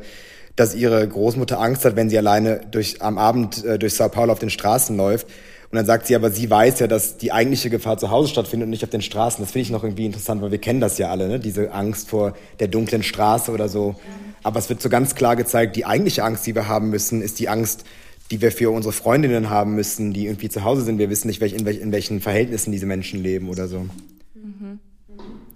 [0.56, 4.32] dass ihre Großmutter Angst hat, wenn sie alleine durch, am Abend äh, durch Sao Paulo
[4.32, 5.28] auf den Straßen läuft.
[5.72, 8.68] Und dann sagt sie aber, sie weiß ja, dass die eigentliche Gefahr zu Hause stattfindet
[8.68, 9.44] und nicht auf den Straßen.
[9.44, 11.40] Das finde ich noch irgendwie interessant, weil wir kennen das ja alle, ne?
[11.40, 13.96] diese Angst vor der dunklen Straße oder so.
[14.44, 17.40] Aber es wird so ganz klar gezeigt, die eigentliche Angst, die wir haben müssen, ist
[17.40, 17.84] die Angst,
[18.32, 20.98] die wir für unsere Freundinnen haben müssen, die irgendwie zu Hause sind.
[20.98, 23.88] Wir wissen nicht, in, welch, in welchen Verhältnissen diese Menschen leben oder so.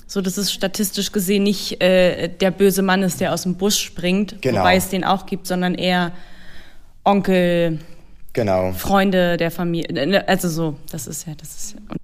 [0.09, 3.77] So, dass es statistisch gesehen nicht äh, der böse Mann ist, der aus dem Bus
[3.77, 4.61] springt, genau.
[4.61, 6.13] wobei es den auch gibt, sondern eher
[7.03, 7.77] Onkel,
[8.33, 8.71] genau.
[8.71, 10.07] Freunde der Familie.
[10.07, 11.95] Ne, also so, das ist ja, das ist ja.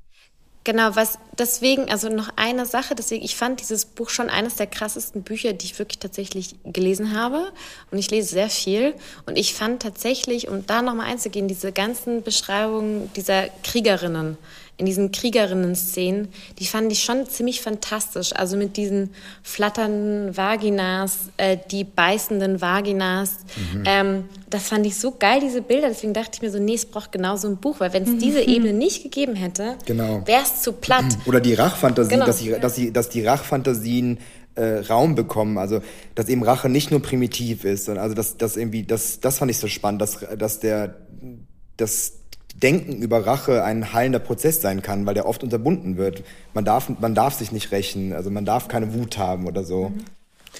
[0.66, 4.68] Genau, was deswegen, also noch eine Sache, deswegen, ich fand dieses Buch schon eines der
[4.68, 7.52] krassesten Bücher, die ich wirklich tatsächlich gelesen habe.
[7.90, 8.96] Und ich lese sehr viel.
[9.28, 14.38] Und ich fand tatsächlich, um da nochmal einzugehen, diese ganzen Beschreibungen dieser Kriegerinnen,
[14.78, 16.28] in diesen Kriegerinnen-Szenen,
[16.60, 18.36] die fand ich schon ziemlich fantastisch.
[18.36, 19.12] Also mit diesen
[19.42, 23.38] flatternden Vaginas, äh, die beißenden Vaginas.
[23.56, 23.84] Mhm.
[23.86, 25.88] Ähm, das fand ich so geil, diese Bilder.
[25.88, 27.80] Deswegen dachte ich mir so, nee, es braucht genau so ein Buch.
[27.80, 28.20] Weil wenn es mhm.
[28.20, 30.22] diese Ebene nicht gegeben hätte, genau.
[30.26, 31.06] wäre es zu platt.
[31.26, 32.26] Oder die Rachfantasien, genau.
[32.26, 34.20] dass, die, dass, die, dass die Rachfantasien
[34.56, 35.58] äh, Raum bekommen.
[35.58, 35.82] Also,
[36.16, 37.88] dass eben Rache nicht nur primitiv ist.
[37.88, 40.96] Also, dass, dass irgendwie, das, das fand ich so spannend, dass, dass der,
[41.78, 42.14] dass
[42.62, 46.24] Denken über Rache ein heilender Prozess sein kann, weil der oft unterbunden wird.
[46.54, 49.90] Man darf, man darf sich nicht rächen, also man darf keine Wut haben oder so.
[49.90, 50.06] Mhm.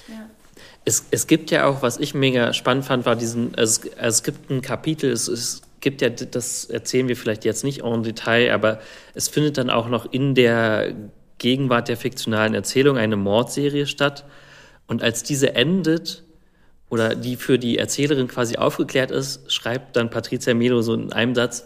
[0.10, 0.30] Ja.
[0.84, 4.52] Es, es gibt ja auch, was ich mega spannend fand, war diesen, es, es gibt
[4.52, 8.80] ein Kapitel, es, es gibt ja, das erzählen wir vielleicht jetzt nicht en Detail, aber
[9.14, 10.94] es findet dann auch noch in der
[11.38, 14.26] Gegenwart der fiktionalen Erzählung eine Mordserie statt.
[14.88, 16.24] Und als diese endet,
[16.90, 21.36] oder die für die Erzählerin quasi aufgeklärt ist, schreibt dann Patricia Melo so in einem
[21.36, 21.66] Satz,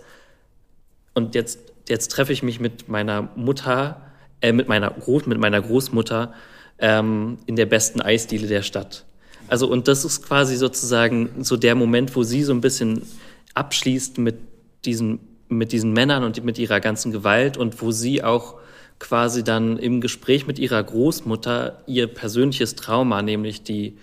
[1.19, 4.01] und jetzt, jetzt treffe ich mich mit meiner Mutter,
[4.41, 6.33] äh, mit, meiner Groß, mit meiner Großmutter
[6.79, 9.05] ähm, in der besten Eisdiele der Stadt.
[9.49, 13.01] Also, und das ist quasi sozusagen so der Moment, wo sie so ein bisschen
[13.53, 14.37] abschließt mit
[14.85, 18.55] diesen, mit diesen Männern und mit ihrer ganzen Gewalt und wo sie auch
[18.99, 23.97] quasi dann im Gespräch mit ihrer Großmutter ihr persönliches Trauma, nämlich die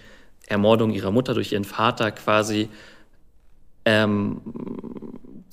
[0.46, 2.68] Ermordung ihrer Mutter durch ihren Vater quasi
[3.84, 4.40] ähm,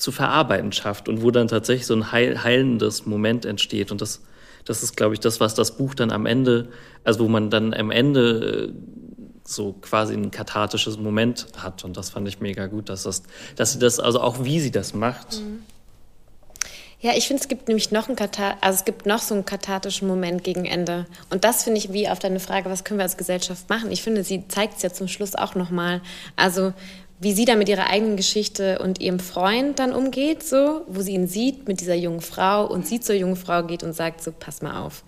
[0.03, 3.91] zu verarbeiten schafft und wo dann tatsächlich so ein heil, heilendes Moment entsteht.
[3.91, 4.21] Und das,
[4.65, 6.67] das ist, glaube ich, das, was das Buch dann am Ende,
[7.03, 8.73] also wo man dann am Ende äh,
[9.45, 11.83] so quasi ein kathartisches Moment hat.
[11.83, 13.23] Und das fand ich mega gut, dass, das,
[13.55, 15.39] dass sie das, also auch wie sie das macht.
[15.39, 15.63] Mhm.
[17.03, 19.43] Ja, ich finde, es gibt nämlich noch einen Katar also es gibt noch so einen
[19.43, 21.05] kathartischen Moment gegen Ende.
[21.29, 23.91] Und das finde ich wie auf deine Frage, was können wir als Gesellschaft machen?
[23.91, 26.01] Ich finde, sie zeigt es ja zum Schluss auch nochmal.
[26.37, 26.71] Also
[27.23, 31.13] wie sie da mit ihrer eigenen Geschichte und ihrem Freund dann umgeht, so, wo sie
[31.13, 34.31] ihn sieht mit dieser jungen Frau und sie zur jungen Frau geht und sagt so,
[34.31, 35.03] pass mal auf.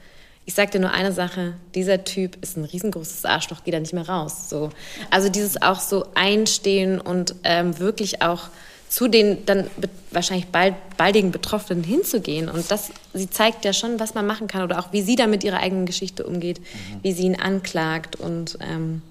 [0.46, 3.94] Ich sag dir nur eine Sache, dieser Typ ist ein riesengroßes Arschloch, geh da nicht
[3.94, 4.50] mehr raus.
[4.50, 4.70] So.
[5.10, 8.50] Also dieses auch so einstehen und ähm, wirklich auch
[8.88, 9.66] zu den dann
[10.12, 12.48] wahrscheinlich bald, baldigen Betroffenen hinzugehen.
[12.48, 15.28] Und das, sie zeigt ja schon, was man machen kann oder auch wie sie da
[15.28, 17.00] mit ihrer eigenen Geschichte umgeht, mhm.
[17.02, 19.02] wie sie ihn anklagt und ähm,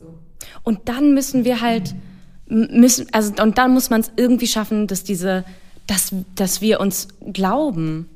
[0.00, 0.06] so.
[0.64, 1.94] Und dann müssen wir halt
[2.48, 5.44] müssen, also und dann muss man es irgendwie schaffen, dass diese,
[5.86, 8.08] dass, dass wir uns glauben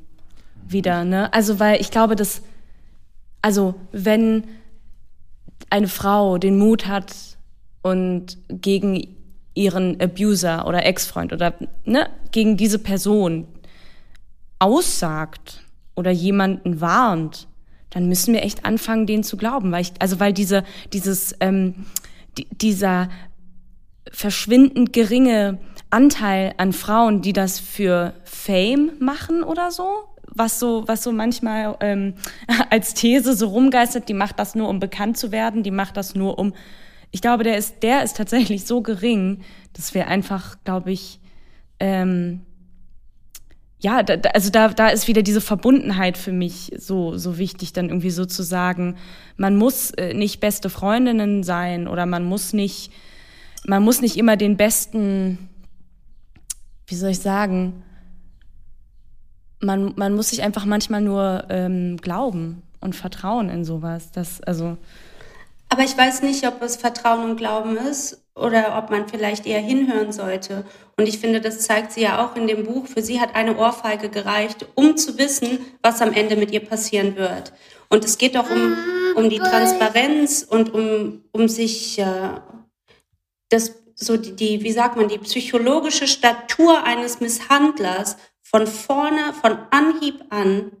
[0.67, 1.31] wieder, ne?
[1.33, 2.41] Also weil ich glaube, dass,
[3.41, 4.43] also wenn
[5.69, 7.13] eine Frau den Mut hat
[7.81, 9.15] und gegen
[9.55, 11.53] ihren Abuser oder Ex-Freund oder
[11.85, 13.47] ne, gegen diese Person
[14.59, 15.63] aussagt
[15.95, 17.47] oder jemanden warnt,
[17.89, 21.85] dann müssen wir echt anfangen, denen zu glauben, weil ich, also weil diese, dieses, ähm,
[22.37, 23.09] die, dieser
[24.11, 29.85] verschwindend geringe Anteil an Frauen, die das für Fame machen oder so,
[30.27, 32.15] was so, was so manchmal ähm,
[32.69, 36.15] als These so rumgeistert, die macht das nur, um bekannt zu werden, die macht das
[36.15, 36.53] nur, um
[37.11, 39.41] ich glaube, der ist, der ist tatsächlich so gering,
[39.73, 41.19] dass wir einfach, glaube ich,
[41.79, 42.41] ähm,
[43.79, 47.89] ja, da, also da, da ist wieder diese Verbundenheit für mich so, so wichtig, dann
[47.89, 48.95] irgendwie so zu sagen,
[49.37, 52.91] man muss äh, nicht beste Freundinnen sein oder man muss nicht,
[53.65, 55.49] man muss nicht immer den besten,
[56.87, 57.83] wie soll ich sagen,
[59.59, 64.11] man, man muss sich einfach manchmal nur ähm, glauben und vertrauen in sowas.
[64.11, 64.77] Das, also,
[65.69, 69.61] aber ich weiß nicht, ob es Vertrauen und Glauben ist oder ob man vielleicht eher
[69.61, 70.65] hinhören sollte.
[70.97, 72.87] Und ich finde, das zeigt sie ja auch in dem Buch.
[72.87, 77.15] Für sie hat eine Ohrfeige gereicht, um zu wissen, was am Ende mit ihr passieren
[77.15, 77.53] wird.
[77.89, 78.75] Und es geht doch um,
[79.15, 82.05] um die Transparenz und um, um sich äh,
[83.53, 89.57] das so die, die, wie sagt man, die psychologische Statur eines Misshandlers von vorne, von
[89.71, 90.71] Anhieb an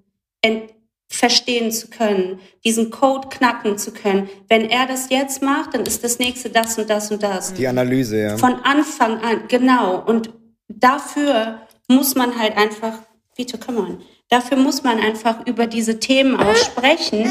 [1.13, 4.29] verstehen zu können, diesen Code knacken zu können.
[4.49, 7.53] Wenn er das jetzt macht, dann ist das nächste das und das und das.
[7.53, 8.37] Die Analyse, ja.
[8.37, 10.03] Von Anfang an, genau.
[10.03, 10.31] Und
[10.67, 12.93] dafür muss man halt einfach,
[13.35, 17.29] Vito, come on, dafür muss man einfach über diese Themen auch sprechen,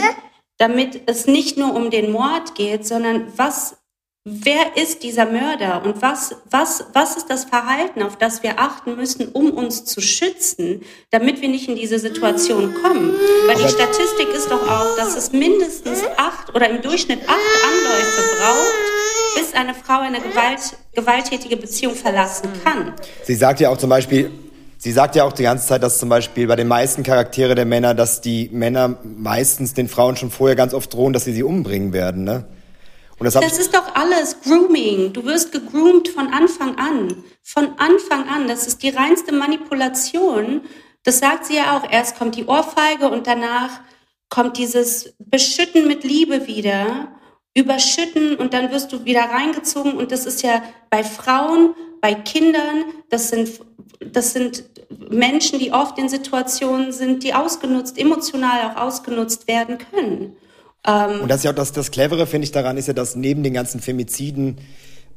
[0.59, 3.82] damit es nicht nur um den Mord geht, sondern was
[4.25, 8.95] Wer ist dieser Mörder und was, was, was ist das Verhalten, auf das wir achten
[8.95, 13.15] müssen, um uns zu schützen, damit wir nicht in diese Situation kommen?
[13.49, 18.23] Weil die Statistik ist doch auch, dass es mindestens acht oder im Durchschnitt acht Anläufe
[18.39, 22.95] braucht, bis eine Frau eine Gewalt, gewalttätige Beziehung verlassen kann.
[23.25, 24.31] Sie sagt ja auch zum Beispiel,
[24.79, 27.65] Sie sagt ja auch die ganze Zeit, dass zum Beispiel bei den meisten Charaktere der
[27.65, 31.45] Männer, dass die Männer meistens den Frauen schon vorher ganz oft drohen, dass sie sie
[31.45, 32.45] umbringen werden, ne?
[33.23, 35.13] Das, das ist doch alles Grooming.
[35.13, 37.25] Du wirst gegroomt von Anfang an.
[37.43, 38.49] Von Anfang an.
[38.49, 40.63] Das ist die reinste Manipulation.
[41.03, 41.91] Das sagt sie ja auch.
[41.91, 43.81] Erst kommt die Ohrfeige und danach
[44.29, 47.09] kommt dieses Beschütten mit Liebe wieder.
[47.55, 49.93] Überschütten und dann wirst du wieder reingezogen.
[49.93, 53.61] Und das ist ja bei Frauen, bei Kindern, das sind,
[54.01, 54.65] das sind
[55.11, 60.37] Menschen, die oft in Situationen sind, die ausgenutzt, emotional auch ausgenutzt werden können.
[60.87, 63.15] Ähm, und das ist ja auch das, das Clevere, finde ich, daran ist ja, dass
[63.17, 64.59] neben den ganzen Femiziden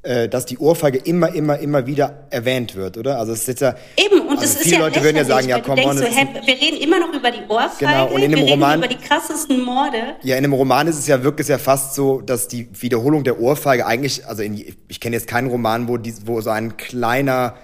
[0.05, 3.17] äh, dass die Ohrfeige immer, immer, immer wieder erwähnt wird, oder?
[3.17, 5.59] Also es ist ja eben und also es viele ist Leute würden ja sagen, ja,
[5.59, 8.07] komm on, so, hey, wir reden immer noch über die Ohrfeige, genau.
[8.13, 9.97] und in dem wir Roman, reden über die krassesten Morde.
[10.21, 13.23] Ja, in dem Roman ist es ja wirkt es ja fast so, dass die Wiederholung
[13.23, 16.77] der Ohrfeige eigentlich, also in, ich kenne jetzt keinen Roman, wo die, wo so ein
[16.77, 17.55] kleiner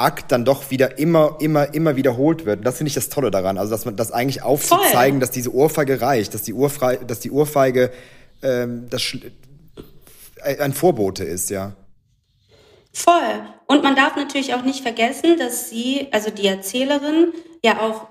[0.00, 2.58] Akt dann doch wieder immer, immer, immer wiederholt wird.
[2.58, 3.58] Und das finde ich das Tolle daran.
[3.58, 5.20] Also, dass man das eigentlich aufzuzeigen, Voll.
[5.20, 7.92] dass diese Ohrfeige reicht, dass die, Ohrfrei, dass die Ohrfeige
[8.42, 9.02] ähm, das,
[10.42, 11.74] äh, ein Vorbote ist, ja.
[12.92, 13.44] Voll.
[13.66, 17.32] Und man darf natürlich auch nicht vergessen, dass sie, also die Erzählerin,
[17.64, 18.08] ja auch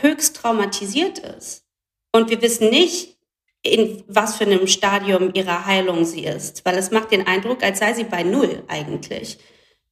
[0.00, 1.64] höchst traumatisiert ist.
[2.12, 3.16] Und wir wissen nicht,
[3.62, 7.78] in was für einem Stadium ihrer Heilung sie ist, weil es macht den Eindruck, als
[7.78, 9.38] sei sie bei Null eigentlich.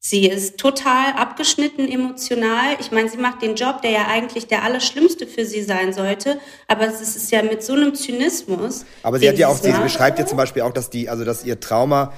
[0.02, 2.76] Sie ist total abgeschnitten emotional.
[2.80, 6.40] Ich meine, sie macht den Job, der ja eigentlich der Allerschlimmste für sie sein sollte.
[6.68, 8.86] Aber es ist ja mit so einem Zynismus.
[9.02, 11.44] Aber sie hat ja auch, sie beschreibt ja zum Beispiel auch, dass die, also dass
[11.44, 12.14] ihr Trauma,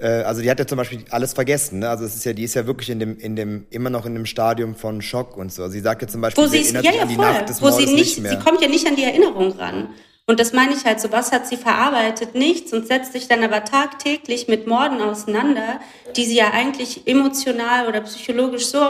[0.00, 1.78] äh, also die hat ja zum Beispiel alles vergessen.
[1.78, 1.88] Ne?
[1.88, 4.14] Also es ist ja, die ist ja wirklich in dem, in dem, immer noch in
[4.14, 5.68] dem Stadium von Schock und so.
[5.68, 7.46] Sie sagt ja zum Beispiel, wo sie ist, ja, ja, voll.
[7.60, 9.90] wo sie nicht, nicht sie kommt ja nicht an die Erinnerung ran.
[10.30, 12.36] Und das meine ich halt so, was hat sie verarbeitet?
[12.36, 15.80] Nichts und setzt sich dann aber tagtäglich mit Morden auseinander,
[16.14, 18.80] die sie ja eigentlich emotional oder psychologisch so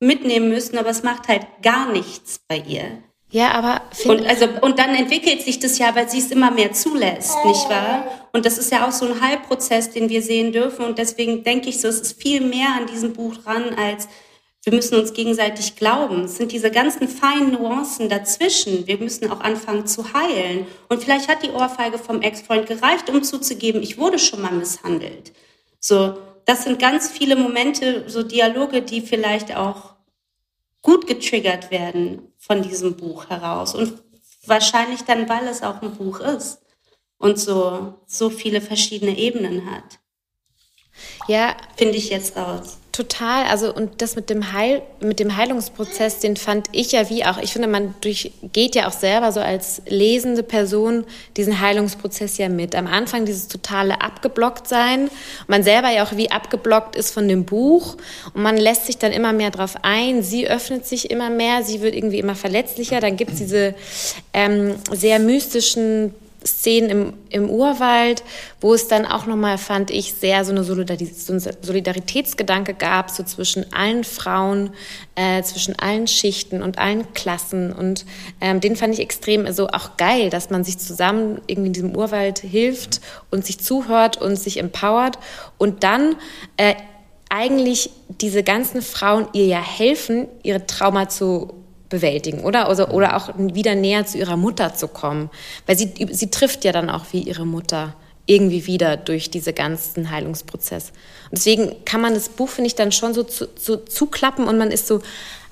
[0.00, 2.86] mitnehmen müssen, aber es macht halt gar nichts bei ihr.
[3.30, 6.72] Ja, aber und also und dann entwickelt sich das ja, weil sie es immer mehr
[6.72, 8.26] zulässt, nicht wahr?
[8.32, 11.68] Und das ist ja auch so ein Halbprozess, den wir sehen dürfen und deswegen denke
[11.68, 14.08] ich so, es ist viel mehr an diesem Buch dran als
[14.62, 16.24] wir müssen uns gegenseitig glauben.
[16.24, 18.86] Es sind diese ganzen feinen Nuancen dazwischen.
[18.86, 20.66] Wir müssen auch anfangen zu heilen.
[20.88, 25.32] Und vielleicht hat die Ohrfeige vom Ex-Freund gereicht, um zuzugeben, ich wurde schon mal misshandelt.
[25.78, 29.94] So, das sind ganz viele Momente, so Dialoge, die vielleicht auch
[30.82, 33.74] gut getriggert werden von diesem Buch heraus.
[33.74, 33.94] Und
[34.44, 36.60] wahrscheinlich dann, weil es auch ein Buch ist
[37.16, 40.00] und so, so viele verschiedene Ebenen hat.
[41.28, 41.56] Ja.
[41.76, 42.78] Finde ich jetzt raus.
[43.00, 47.24] Total, also und das mit dem Heil, mit dem Heilungsprozess, den fand ich ja wie
[47.24, 51.04] auch, ich finde, man durchgeht ja auch selber so als lesende Person
[51.38, 52.74] diesen Heilungsprozess ja mit.
[52.74, 55.08] Am Anfang dieses totale abgeblockt sein,
[55.46, 57.96] man selber ja auch wie abgeblockt ist von dem Buch
[58.34, 61.80] und man lässt sich dann immer mehr drauf ein, sie öffnet sich immer mehr, sie
[61.80, 63.74] wird irgendwie immer verletzlicher, dann gibt es diese
[64.34, 66.14] ähm, sehr mystischen
[66.46, 68.22] Szenen im, im Urwald,
[68.60, 74.04] wo es dann auch nochmal, fand ich, sehr so eine Solidaritätsgedanke gab, so zwischen allen
[74.04, 74.70] Frauen,
[75.14, 77.72] äh, zwischen allen Schichten und allen Klassen.
[77.72, 78.06] Und
[78.40, 81.74] ähm, den fand ich extrem so also auch geil, dass man sich zusammen irgendwie in
[81.74, 85.18] diesem Urwald hilft und sich zuhört und sich empowert
[85.58, 86.16] und dann
[86.56, 86.74] äh,
[87.28, 91.59] eigentlich diese ganzen Frauen ihr ja helfen, ihre Trauma zu
[91.90, 92.68] bewältigen, oder?
[92.68, 95.28] Also, oder auch wieder näher zu ihrer Mutter zu kommen.
[95.66, 97.94] Weil sie, sie trifft ja dann auch wie ihre Mutter
[98.26, 100.90] irgendwie wieder durch diese ganzen Heilungsprozess.
[101.30, 104.56] Und deswegen kann man das Buch, finde ich, dann schon so, zu, so zuklappen und
[104.56, 105.02] man ist so,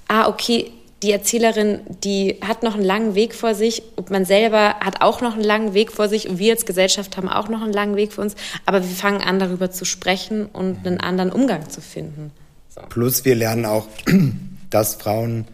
[0.07, 0.71] ah, okay,
[1.03, 5.21] die Erzählerin, die hat noch einen langen Weg vor sich und man selber hat auch
[5.21, 7.97] noch einen langen Weg vor sich und wir als Gesellschaft haben auch noch einen langen
[7.97, 8.35] Weg vor uns,
[8.67, 12.33] aber wir fangen an, darüber zu sprechen und einen anderen Umgang zu finden.
[12.69, 12.81] So.
[12.89, 13.87] Plus wir lernen auch,
[14.71, 15.47] dass Frauen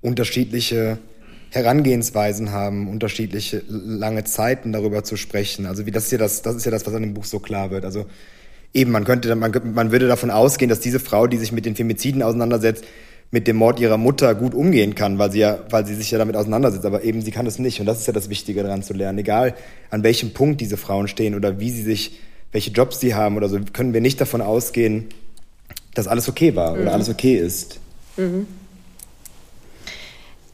[0.00, 0.98] unterschiedliche
[1.50, 5.66] Herangehensweisen haben, unterschiedliche lange Zeiten darüber zu sprechen.
[5.66, 7.38] Also wie das ist ja das, das ist ja das, was an dem Buch so
[7.38, 7.84] klar wird.
[7.84, 8.06] Also
[8.74, 11.76] eben, man könnte, man, man würde davon ausgehen, dass diese Frau, die sich mit den
[11.76, 12.84] Femiziden auseinandersetzt,
[13.30, 16.18] mit dem Mord ihrer Mutter gut umgehen kann, weil sie ja, weil sie sich ja
[16.18, 16.84] damit auseinandersetzt.
[16.84, 17.80] Aber eben sie kann es nicht.
[17.80, 19.18] Und das ist ja das Wichtige daran zu lernen.
[19.18, 19.54] Egal
[19.90, 22.18] an welchem Punkt diese Frauen stehen oder wie sie sich,
[22.52, 25.06] welche Jobs sie haben oder so, können wir nicht davon ausgehen,
[25.94, 26.82] dass alles okay war mhm.
[26.82, 27.80] oder alles okay ist.
[28.16, 28.46] Mhm.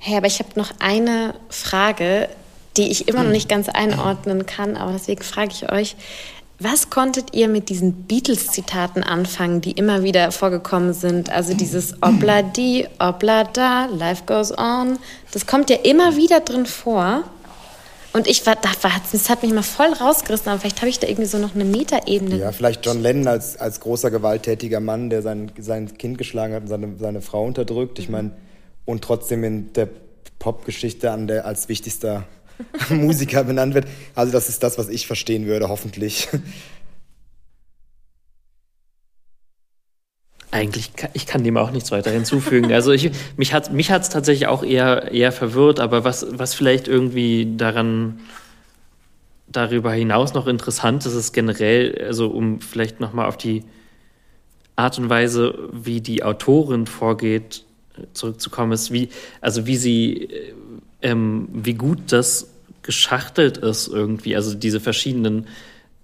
[0.04, 2.28] Hey, aber ich habe noch eine Frage,
[2.76, 5.94] die ich immer noch nicht ganz einordnen kann, aber deswegen frage ich euch,
[6.58, 11.30] was konntet ihr mit diesen Beatles-Zitaten anfangen, die immer wieder vorgekommen sind?
[11.30, 14.98] Also dieses Obla di, Obla da, Life goes on.
[15.30, 17.22] Das kommt ja immer wieder drin vor.
[18.12, 21.28] Und ich war, das hat mich mal voll rausgerissen, aber vielleicht habe ich da irgendwie
[21.28, 22.38] so noch eine Metaebene.
[22.38, 26.62] Ja, vielleicht John Lennon als, als großer gewalttätiger Mann, der sein, sein Kind geschlagen hat
[26.62, 28.00] und seine, seine Frau unterdrückt.
[28.00, 28.32] Ich meine,
[28.84, 29.88] und trotzdem in der
[30.38, 31.10] Popgeschichte
[31.44, 32.26] als wichtigster
[32.88, 33.86] Musiker benannt wird.
[34.14, 36.28] Also das ist das, was ich verstehen würde, hoffentlich.
[40.50, 42.72] Eigentlich, kann, ich kann dem auch nichts weiter hinzufügen.
[42.72, 46.88] Also ich, mich hat mich hat's tatsächlich auch eher, eher verwirrt, aber was, was vielleicht
[46.88, 48.20] irgendwie daran
[49.46, 53.64] darüber hinaus noch interessant ist, ist generell, also um vielleicht nochmal auf die
[54.76, 57.64] Art und Weise, wie die Autorin vorgeht,
[58.12, 59.08] zurückzukommen, ist, wie,
[59.40, 60.52] also wie sie, äh,
[61.02, 62.48] ähm, wie gut das
[62.82, 65.46] geschachtelt ist irgendwie, also diese verschiedenen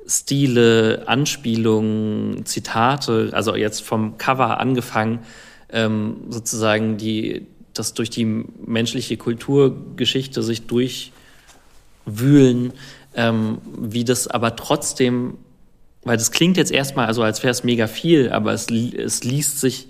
[0.06, 5.20] Stile, Anspielungen, Zitate, also jetzt vom Cover angefangen,
[5.70, 10.66] ähm, sozusagen die, das durch die menschliche Kulturgeschichte sich
[12.06, 12.72] durchwühlen,
[13.14, 15.36] ähm, wie das aber trotzdem,
[16.04, 19.60] weil das klingt jetzt erstmal, also als wäre es mega viel, aber es, es liest
[19.60, 19.88] sich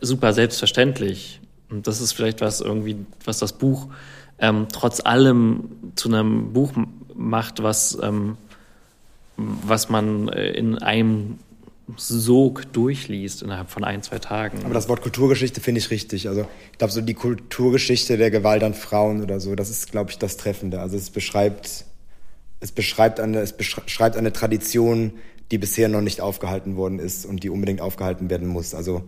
[0.00, 1.40] super selbstverständlich.
[1.70, 3.88] Und das ist vielleicht was irgendwie, was das Buch
[4.38, 6.72] ähm, trotz allem zu einem Buch
[7.14, 8.36] macht, was, ähm,
[9.36, 11.38] was man äh, in einem
[11.96, 14.64] Sog durchliest innerhalb von ein, zwei Tagen.
[14.64, 16.28] Aber das Wort Kulturgeschichte finde ich richtig.
[16.28, 20.10] Also ich glaube, so die Kulturgeschichte der Gewalt an Frauen oder so, das ist, glaube
[20.10, 20.80] ich, das Treffende.
[20.80, 21.84] Also es beschreibt,
[22.60, 25.12] es beschreibt eine, es beschreibt eine Tradition,
[25.50, 28.74] die bisher noch nicht aufgehalten worden ist und die unbedingt aufgehalten werden muss.
[28.74, 29.04] Also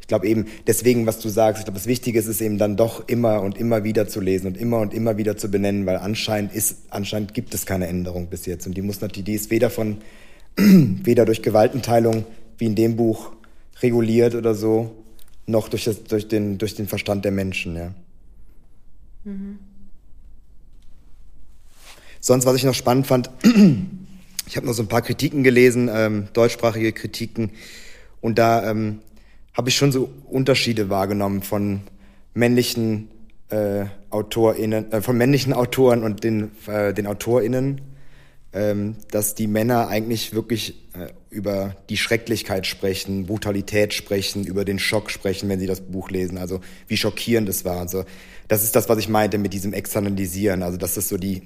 [0.00, 2.76] ich glaube eben, deswegen, was du sagst, ich glaube, das Wichtige ist es eben dann
[2.76, 5.96] doch immer und immer wieder zu lesen und immer und immer wieder zu benennen, weil
[5.96, 8.66] anscheinend ist, anscheinend gibt es keine Änderung bis jetzt.
[8.66, 9.98] Und die muss natürlich, die ist weder von,
[10.56, 12.24] weder durch Gewaltenteilung
[12.58, 13.32] wie in dem Buch
[13.82, 14.90] reguliert oder so,
[15.46, 17.94] noch durch, das, durch, den, durch den Verstand der Menschen, ja.
[19.24, 19.58] Mhm.
[22.20, 23.30] Sonst, was ich noch spannend fand,
[24.46, 27.50] ich habe noch so ein paar Kritiken gelesen, ähm, deutschsprachige Kritiken,
[28.20, 29.00] und da ähm,
[29.54, 31.82] habe ich schon so Unterschiede wahrgenommen von
[32.34, 33.08] männlichen
[33.50, 37.80] äh, AutorInnen, äh, von männlichen Autoren und den, äh, den AutorInnen,
[38.52, 44.78] ähm, dass die Männer eigentlich wirklich äh, über die Schrecklichkeit sprechen, Brutalität sprechen, über den
[44.78, 46.38] Schock sprechen, wenn sie das Buch lesen.
[46.38, 47.80] Also wie schockierend es war.
[47.80, 48.04] Also
[48.48, 50.62] das ist das, was ich meinte mit diesem Externalisieren.
[50.62, 51.42] Also dass das so die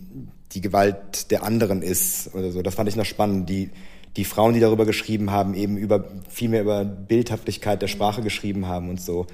[0.53, 2.63] die Gewalt der anderen ist oder so.
[2.63, 3.49] Das fand ich noch spannend.
[3.51, 3.71] Die
[4.17, 8.67] die Frauen, die darüber geschrieben haben, eben über viel mehr über Bildhaftigkeit der Sprache geschrieben
[8.67, 9.27] haben und so,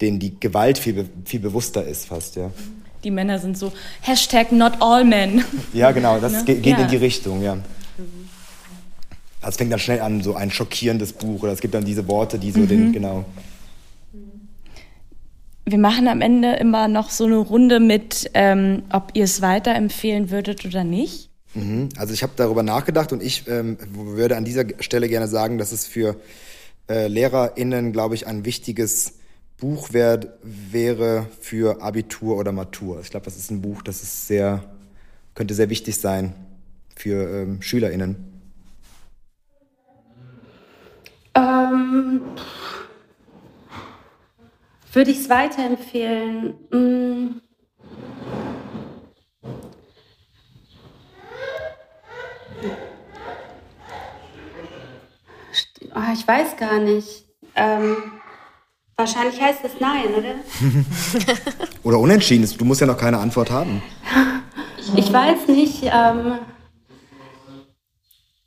[0.00, 2.50] denen die Gewalt viel viel bewusster ist fast, ja.
[3.04, 5.44] Die Männer sind so Hashtag not all men.
[5.72, 6.20] Ja, genau.
[6.20, 6.44] Das ne?
[6.44, 6.78] geht, ja.
[6.78, 7.58] in die Richtung, ja.
[9.40, 11.42] Das fängt dann schnell an, so ein schockierendes Buch.
[11.42, 12.68] Oder es gibt dann diese Worte, die so mhm.
[12.68, 13.24] den, genau.
[15.64, 20.30] Wir machen am Ende immer noch so eine Runde mit, ähm, ob ihr es weiterempfehlen
[20.30, 21.31] würdet oder nicht.
[21.54, 21.90] Mhm.
[21.96, 25.72] Also ich habe darüber nachgedacht und ich ähm, würde an dieser Stelle gerne sagen, dass
[25.72, 26.16] es für
[26.88, 29.14] äh, LehrerInnen, glaube ich, ein wichtiges
[29.58, 33.00] Buch wär, wäre für Abitur oder Matur.
[33.00, 34.64] Ich glaube, das ist ein Buch, das ist sehr,
[35.34, 36.34] könnte sehr wichtig sein
[36.96, 38.16] für ähm, SchülerInnen.
[41.34, 42.20] Ähm,
[44.92, 46.54] würde ich es weiterempfehlen?
[46.70, 47.40] Hm.
[55.94, 57.24] Oh, ich weiß gar nicht.
[57.54, 57.96] Ähm,
[58.96, 60.34] wahrscheinlich heißt es nein, oder?
[61.82, 62.48] oder unentschieden.
[62.56, 63.82] Du musst ja noch keine Antwort haben.
[64.96, 65.82] Ich weiß nicht.
[65.84, 66.38] Ähm,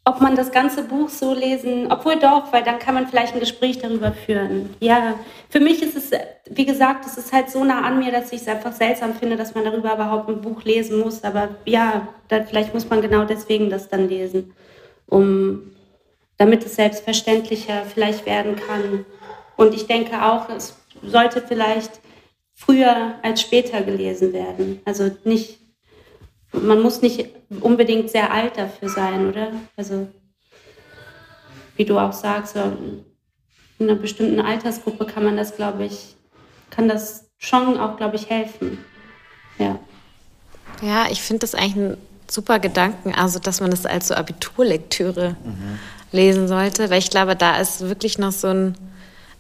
[0.08, 3.40] ob man das ganze Buch so lesen, obwohl doch, weil dann kann man vielleicht ein
[3.40, 4.70] Gespräch darüber führen.
[4.80, 5.16] Ja,
[5.50, 6.12] für mich ist es,
[6.48, 9.36] wie gesagt, es ist halt so nah an mir, dass ich es einfach seltsam finde,
[9.36, 11.24] dass man darüber überhaupt ein Buch lesen muss.
[11.24, 14.54] Aber ja, dann, vielleicht muss man genau deswegen das dann lesen,
[15.08, 15.75] um,
[16.38, 19.06] damit es selbstverständlicher vielleicht werden kann.
[19.56, 22.00] Und ich denke auch, es sollte vielleicht
[22.54, 24.82] früher als später gelesen werden.
[24.86, 25.60] Also nicht
[26.62, 27.30] man muss nicht
[27.62, 29.52] unbedingt sehr alt dafür sein, oder?
[29.76, 30.08] Also,
[31.76, 33.04] wie du auch sagst, in
[33.80, 36.16] einer bestimmten Altersgruppe kann man das, glaube ich,
[36.70, 38.78] kann das schon auch, glaube ich, helfen.
[39.58, 39.80] Ja.
[40.82, 41.98] Ja, ich finde das eigentlich ein
[42.30, 45.80] super Gedanken, also dass man das als so Abiturlektüre mhm.
[46.16, 48.76] Lesen sollte, weil ich glaube, da ist wirklich noch so ein,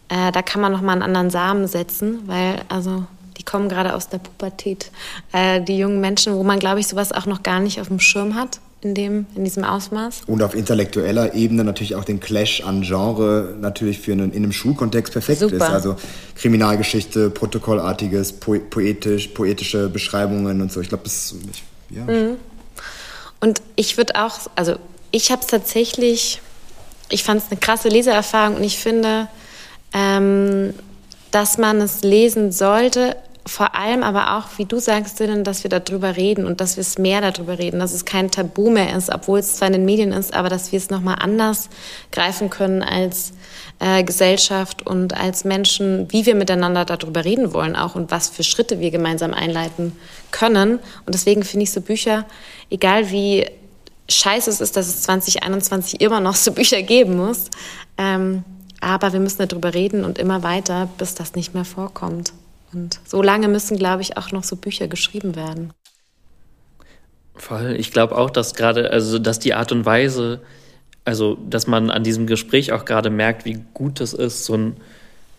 [0.09, 3.05] äh, da kann man noch mal einen anderen Samen setzen, weil also
[3.37, 4.91] die kommen gerade aus der Pubertät.
[5.31, 7.99] Äh, die jungen Menschen, wo man, glaube ich, sowas auch noch gar nicht auf dem
[7.99, 8.59] Schirm hat.
[8.81, 10.23] In, dem, in diesem Ausmaß.
[10.27, 14.51] Und auf intellektueller Ebene natürlich auch den Clash an Genre natürlich für einen, in einem
[14.51, 15.55] Schulkontext perfekt Super.
[15.55, 15.61] ist.
[15.63, 15.95] Also
[16.35, 20.81] Kriminalgeschichte, protokollartiges, poetisch, poetische Beschreibungen und so.
[20.81, 21.33] Ich glaube, das.
[21.51, 21.63] Ich,
[21.97, 22.03] ja.
[22.03, 22.35] Mhm.
[23.39, 24.75] Und ich würde auch, also
[25.09, 26.41] ich habe es tatsächlich,
[27.09, 29.27] ich fand es eine krasse Leseerfahrung und ich finde,
[29.93, 30.73] ähm,
[31.31, 33.15] dass man es lesen sollte,
[33.47, 36.97] vor allem aber auch, wie du sagst, dass wir darüber reden und dass wir es
[36.97, 40.11] mehr darüber reden, dass es kein Tabu mehr ist, obwohl es zwar in den Medien
[40.13, 41.69] ist, aber dass wir es nochmal anders
[42.11, 43.33] greifen können als
[43.79, 48.43] äh, Gesellschaft und als Menschen, wie wir miteinander darüber reden wollen auch und was für
[48.43, 49.95] Schritte wir gemeinsam einleiten
[50.31, 50.79] können.
[51.05, 52.25] Und deswegen finde ich so Bücher,
[52.71, 53.45] egal wie
[54.09, 57.49] scheiße es ist, dass es 2021 immer noch so Bücher geben muss,
[57.97, 58.43] ähm,
[58.81, 62.33] aber wir müssen darüber reden und immer weiter, bis das nicht mehr vorkommt.
[62.73, 65.71] Und so lange müssen, glaube ich, auch noch so Bücher geschrieben werden.
[67.35, 67.75] Voll.
[67.77, 70.41] Ich glaube auch, dass gerade, also dass die Art und Weise,
[71.03, 74.77] also dass man an diesem Gespräch auch gerade merkt, wie gut es ist, so ein,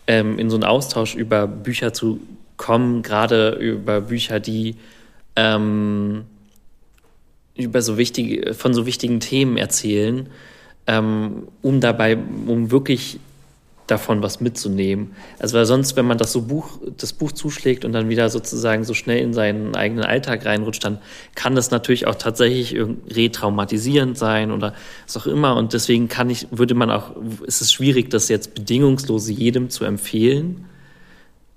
[0.07, 2.19] ähm, in so einen Austausch über Bücher zu
[2.57, 4.75] kommen, gerade über Bücher, die
[5.35, 6.25] ähm,
[7.57, 10.27] über so wichtige, von so wichtigen Themen erzählen,
[10.87, 13.19] ähm, um dabei, um wirklich
[13.87, 15.15] davon was mitzunehmen.
[15.39, 18.83] Also weil sonst, wenn man das so Buch, das Buch zuschlägt und dann wieder sozusagen
[18.83, 20.99] so schnell in seinen eigenen Alltag reinrutscht, dann
[21.35, 22.75] kann das natürlich auch tatsächlich
[23.09, 24.73] retraumatisierend sein oder
[25.05, 25.55] was auch immer.
[25.55, 27.11] Und deswegen kann ich, würde man auch,
[27.45, 30.65] ist es schwierig, das jetzt bedingungslos jedem zu empfehlen.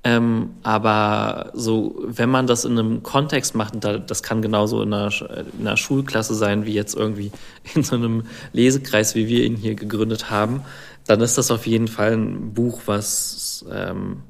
[0.03, 5.13] Ähm, aber so, wenn man das in einem Kontext macht, das kann genauso in einer,
[5.59, 7.31] in einer, Schulklasse sein, wie jetzt irgendwie
[7.75, 10.63] in so einem Lesekreis, wie wir ihn hier gegründet haben,
[11.07, 14.23] dann ist das auf jeden Fall ein Buch, was ähm,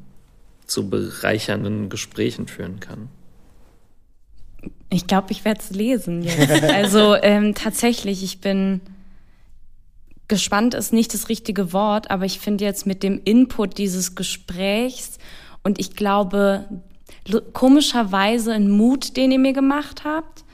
[0.67, 3.09] zu bereichernden Gesprächen führen kann.
[4.89, 6.51] Ich glaube, ich werde es lesen jetzt.
[6.75, 8.81] also ähm, tatsächlich, ich bin
[10.27, 15.19] gespannt ist nicht das richtige Wort, aber ich finde jetzt mit dem Input dieses Gesprächs
[15.63, 16.67] und ich glaube,
[17.53, 20.45] komischerweise ein Mut, den ihr mir gemacht habt,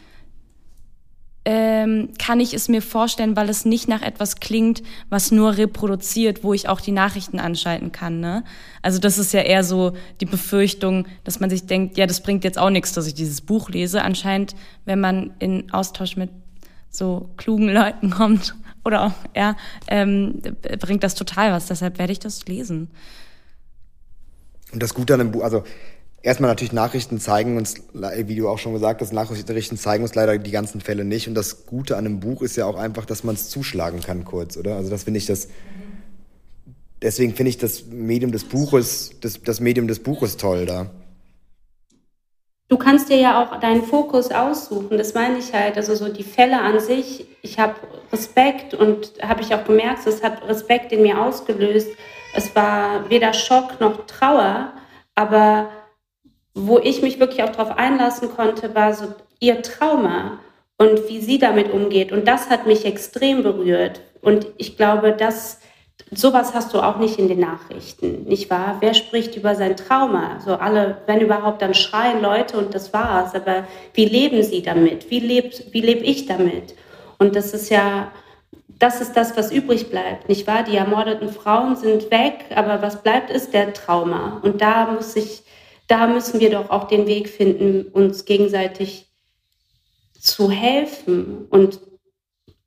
[1.48, 6.42] ähm, kann ich es mir vorstellen, weil es nicht nach etwas klingt, was nur reproduziert,
[6.42, 8.18] wo ich auch die Nachrichten anschalten kann.
[8.18, 8.42] Ne?
[8.82, 12.42] Also das ist ja eher so die Befürchtung, dass man sich denkt, ja, das bringt
[12.42, 14.02] jetzt auch nichts, dass ich dieses Buch lese.
[14.02, 16.30] Anscheinend, wenn man in Austausch mit
[16.90, 19.54] so klugen Leuten kommt oder auch, ja,
[19.86, 20.42] ähm,
[20.80, 21.66] bringt das total was.
[21.66, 22.90] Deshalb werde ich das lesen.
[24.72, 25.62] Und das Gute an dem Buch, also
[26.22, 30.38] erstmal natürlich Nachrichten zeigen uns, wie du auch schon gesagt hast, Nachrichten zeigen uns leider
[30.38, 31.28] die ganzen Fälle nicht.
[31.28, 34.24] Und das Gute an einem Buch ist ja auch einfach, dass man es zuschlagen kann
[34.24, 34.76] kurz, oder?
[34.76, 35.48] Also das finde ich das.
[37.00, 40.90] Deswegen finde ich das Medium des Buches, das, das Medium des Buches toll da.
[42.68, 44.98] Du kannst dir ja auch deinen Fokus aussuchen.
[44.98, 45.76] Das meine ich halt.
[45.76, 47.28] Also so die Fälle an sich.
[47.42, 47.74] Ich habe
[48.12, 51.88] Respekt und habe ich auch gemerkt, es hat Respekt in mir ausgelöst
[52.36, 54.72] es war weder Schock noch Trauer,
[55.14, 55.68] aber
[56.54, 60.38] wo ich mich wirklich auch darauf einlassen konnte, war so ihr Trauma
[60.78, 62.12] und wie sie damit umgeht.
[62.12, 64.00] Und das hat mich extrem berührt.
[64.20, 65.60] Und ich glaube, dass
[66.10, 68.76] sowas hast du auch nicht in den Nachrichten, nicht wahr?
[68.80, 70.38] Wer spricht über sein Trauma?
[70.44, 73.34] So alle, wenn überhaupt, dann schreien Leute und das war's.
[73.34, 75.10] Aber wie leben sie damit?
[75.10, 76.74] Wie lebt, wie lebe ich damit?
[77.18, 78.10] Und das ist ja
[78.78, 80.62] das ist das, was übrig bleibt, nicht wahr?
[80.62, 84.40] Die ermordeten Frauen sind weg, aber was bleibt, ist der Trauma.
[84.42, 85.42] Und da muss ich,
[85.86, 89.06] da müssen wir doch auch den Weg finden, uns gegenseitig
[90.18, 91.80] zu helfen und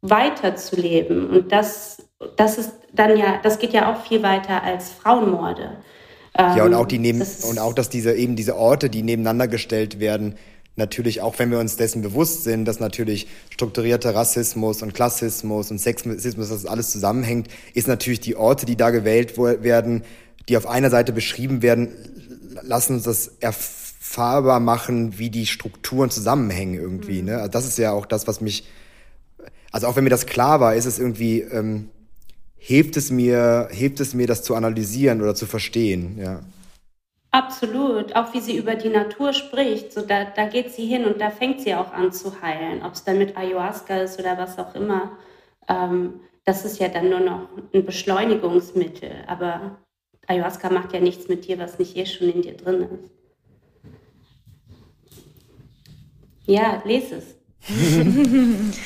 [0.02, 1.30] weiterzuleben.
[1.30, 5.78] Und das, das ist dann ja, das geht ja auch viel weiter als Frauenmorde.
[6.38, 9.48] Ja, und auch die ähm, neben, und auch, dass diese eben diese Orte, die nebeneinander
[9.48, 10.36] gestellt werden,
[10.80, 15.78] natürlich, auch wenn wir uns dessen bewusst sind, dass natürlich strukturierter Rassismus und Klassismus und
[15.80, 20.04] Sexismus, dass das alles zusammenhängt, ist natürlich die Orte, die da gewählt werden,
[20.48, 21.90] die auf einer Seite beschrieben werden,
[22.64, 27.20] lassen uns das erfahrbar machen, wie die Strukturen zusammenhängen irgendwie.
[27.20, 27.28] Mhm.
[27.28, 27.38] Ne?
[27.38, 28.68] Also das ist ja auch das, was mich,
[29.72, 31.90] also auch wenn mir das klar war, ist es irgendwie, ähm,
[32.58, 36.42] hilft es mir, hilft es mir, das zu analysieren oder zu verstehen, ja.
[37.32, 41.22] Absolut, auch wie sie über die Natur spricht, so da, da geht sie hin und
[41.22, 44.58] da fängt sie auch an zu heilen, ob es dann mit Ayahuasca ist oder was
[44.58, 45.12] auch immer.
[45.68, 49.78] Ähm, das ist ja dann nur noch ein Beschleunigungsmittel, aber
[50.26, 53.12] Ayahuasca macht ja nichts mit dir, was nicht eh schon in dir drin ist.
[56.48, 57.36] Ja, lese es.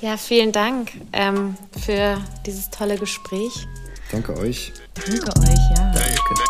[0.00, 3.66] ja, vielen Dank ähm, für dieses tolle Gespräch.
[4.12, 4.72] Danke euch.
[4.94, 5.92] Danke euch, ja.
[5.92, 6.49] Danke.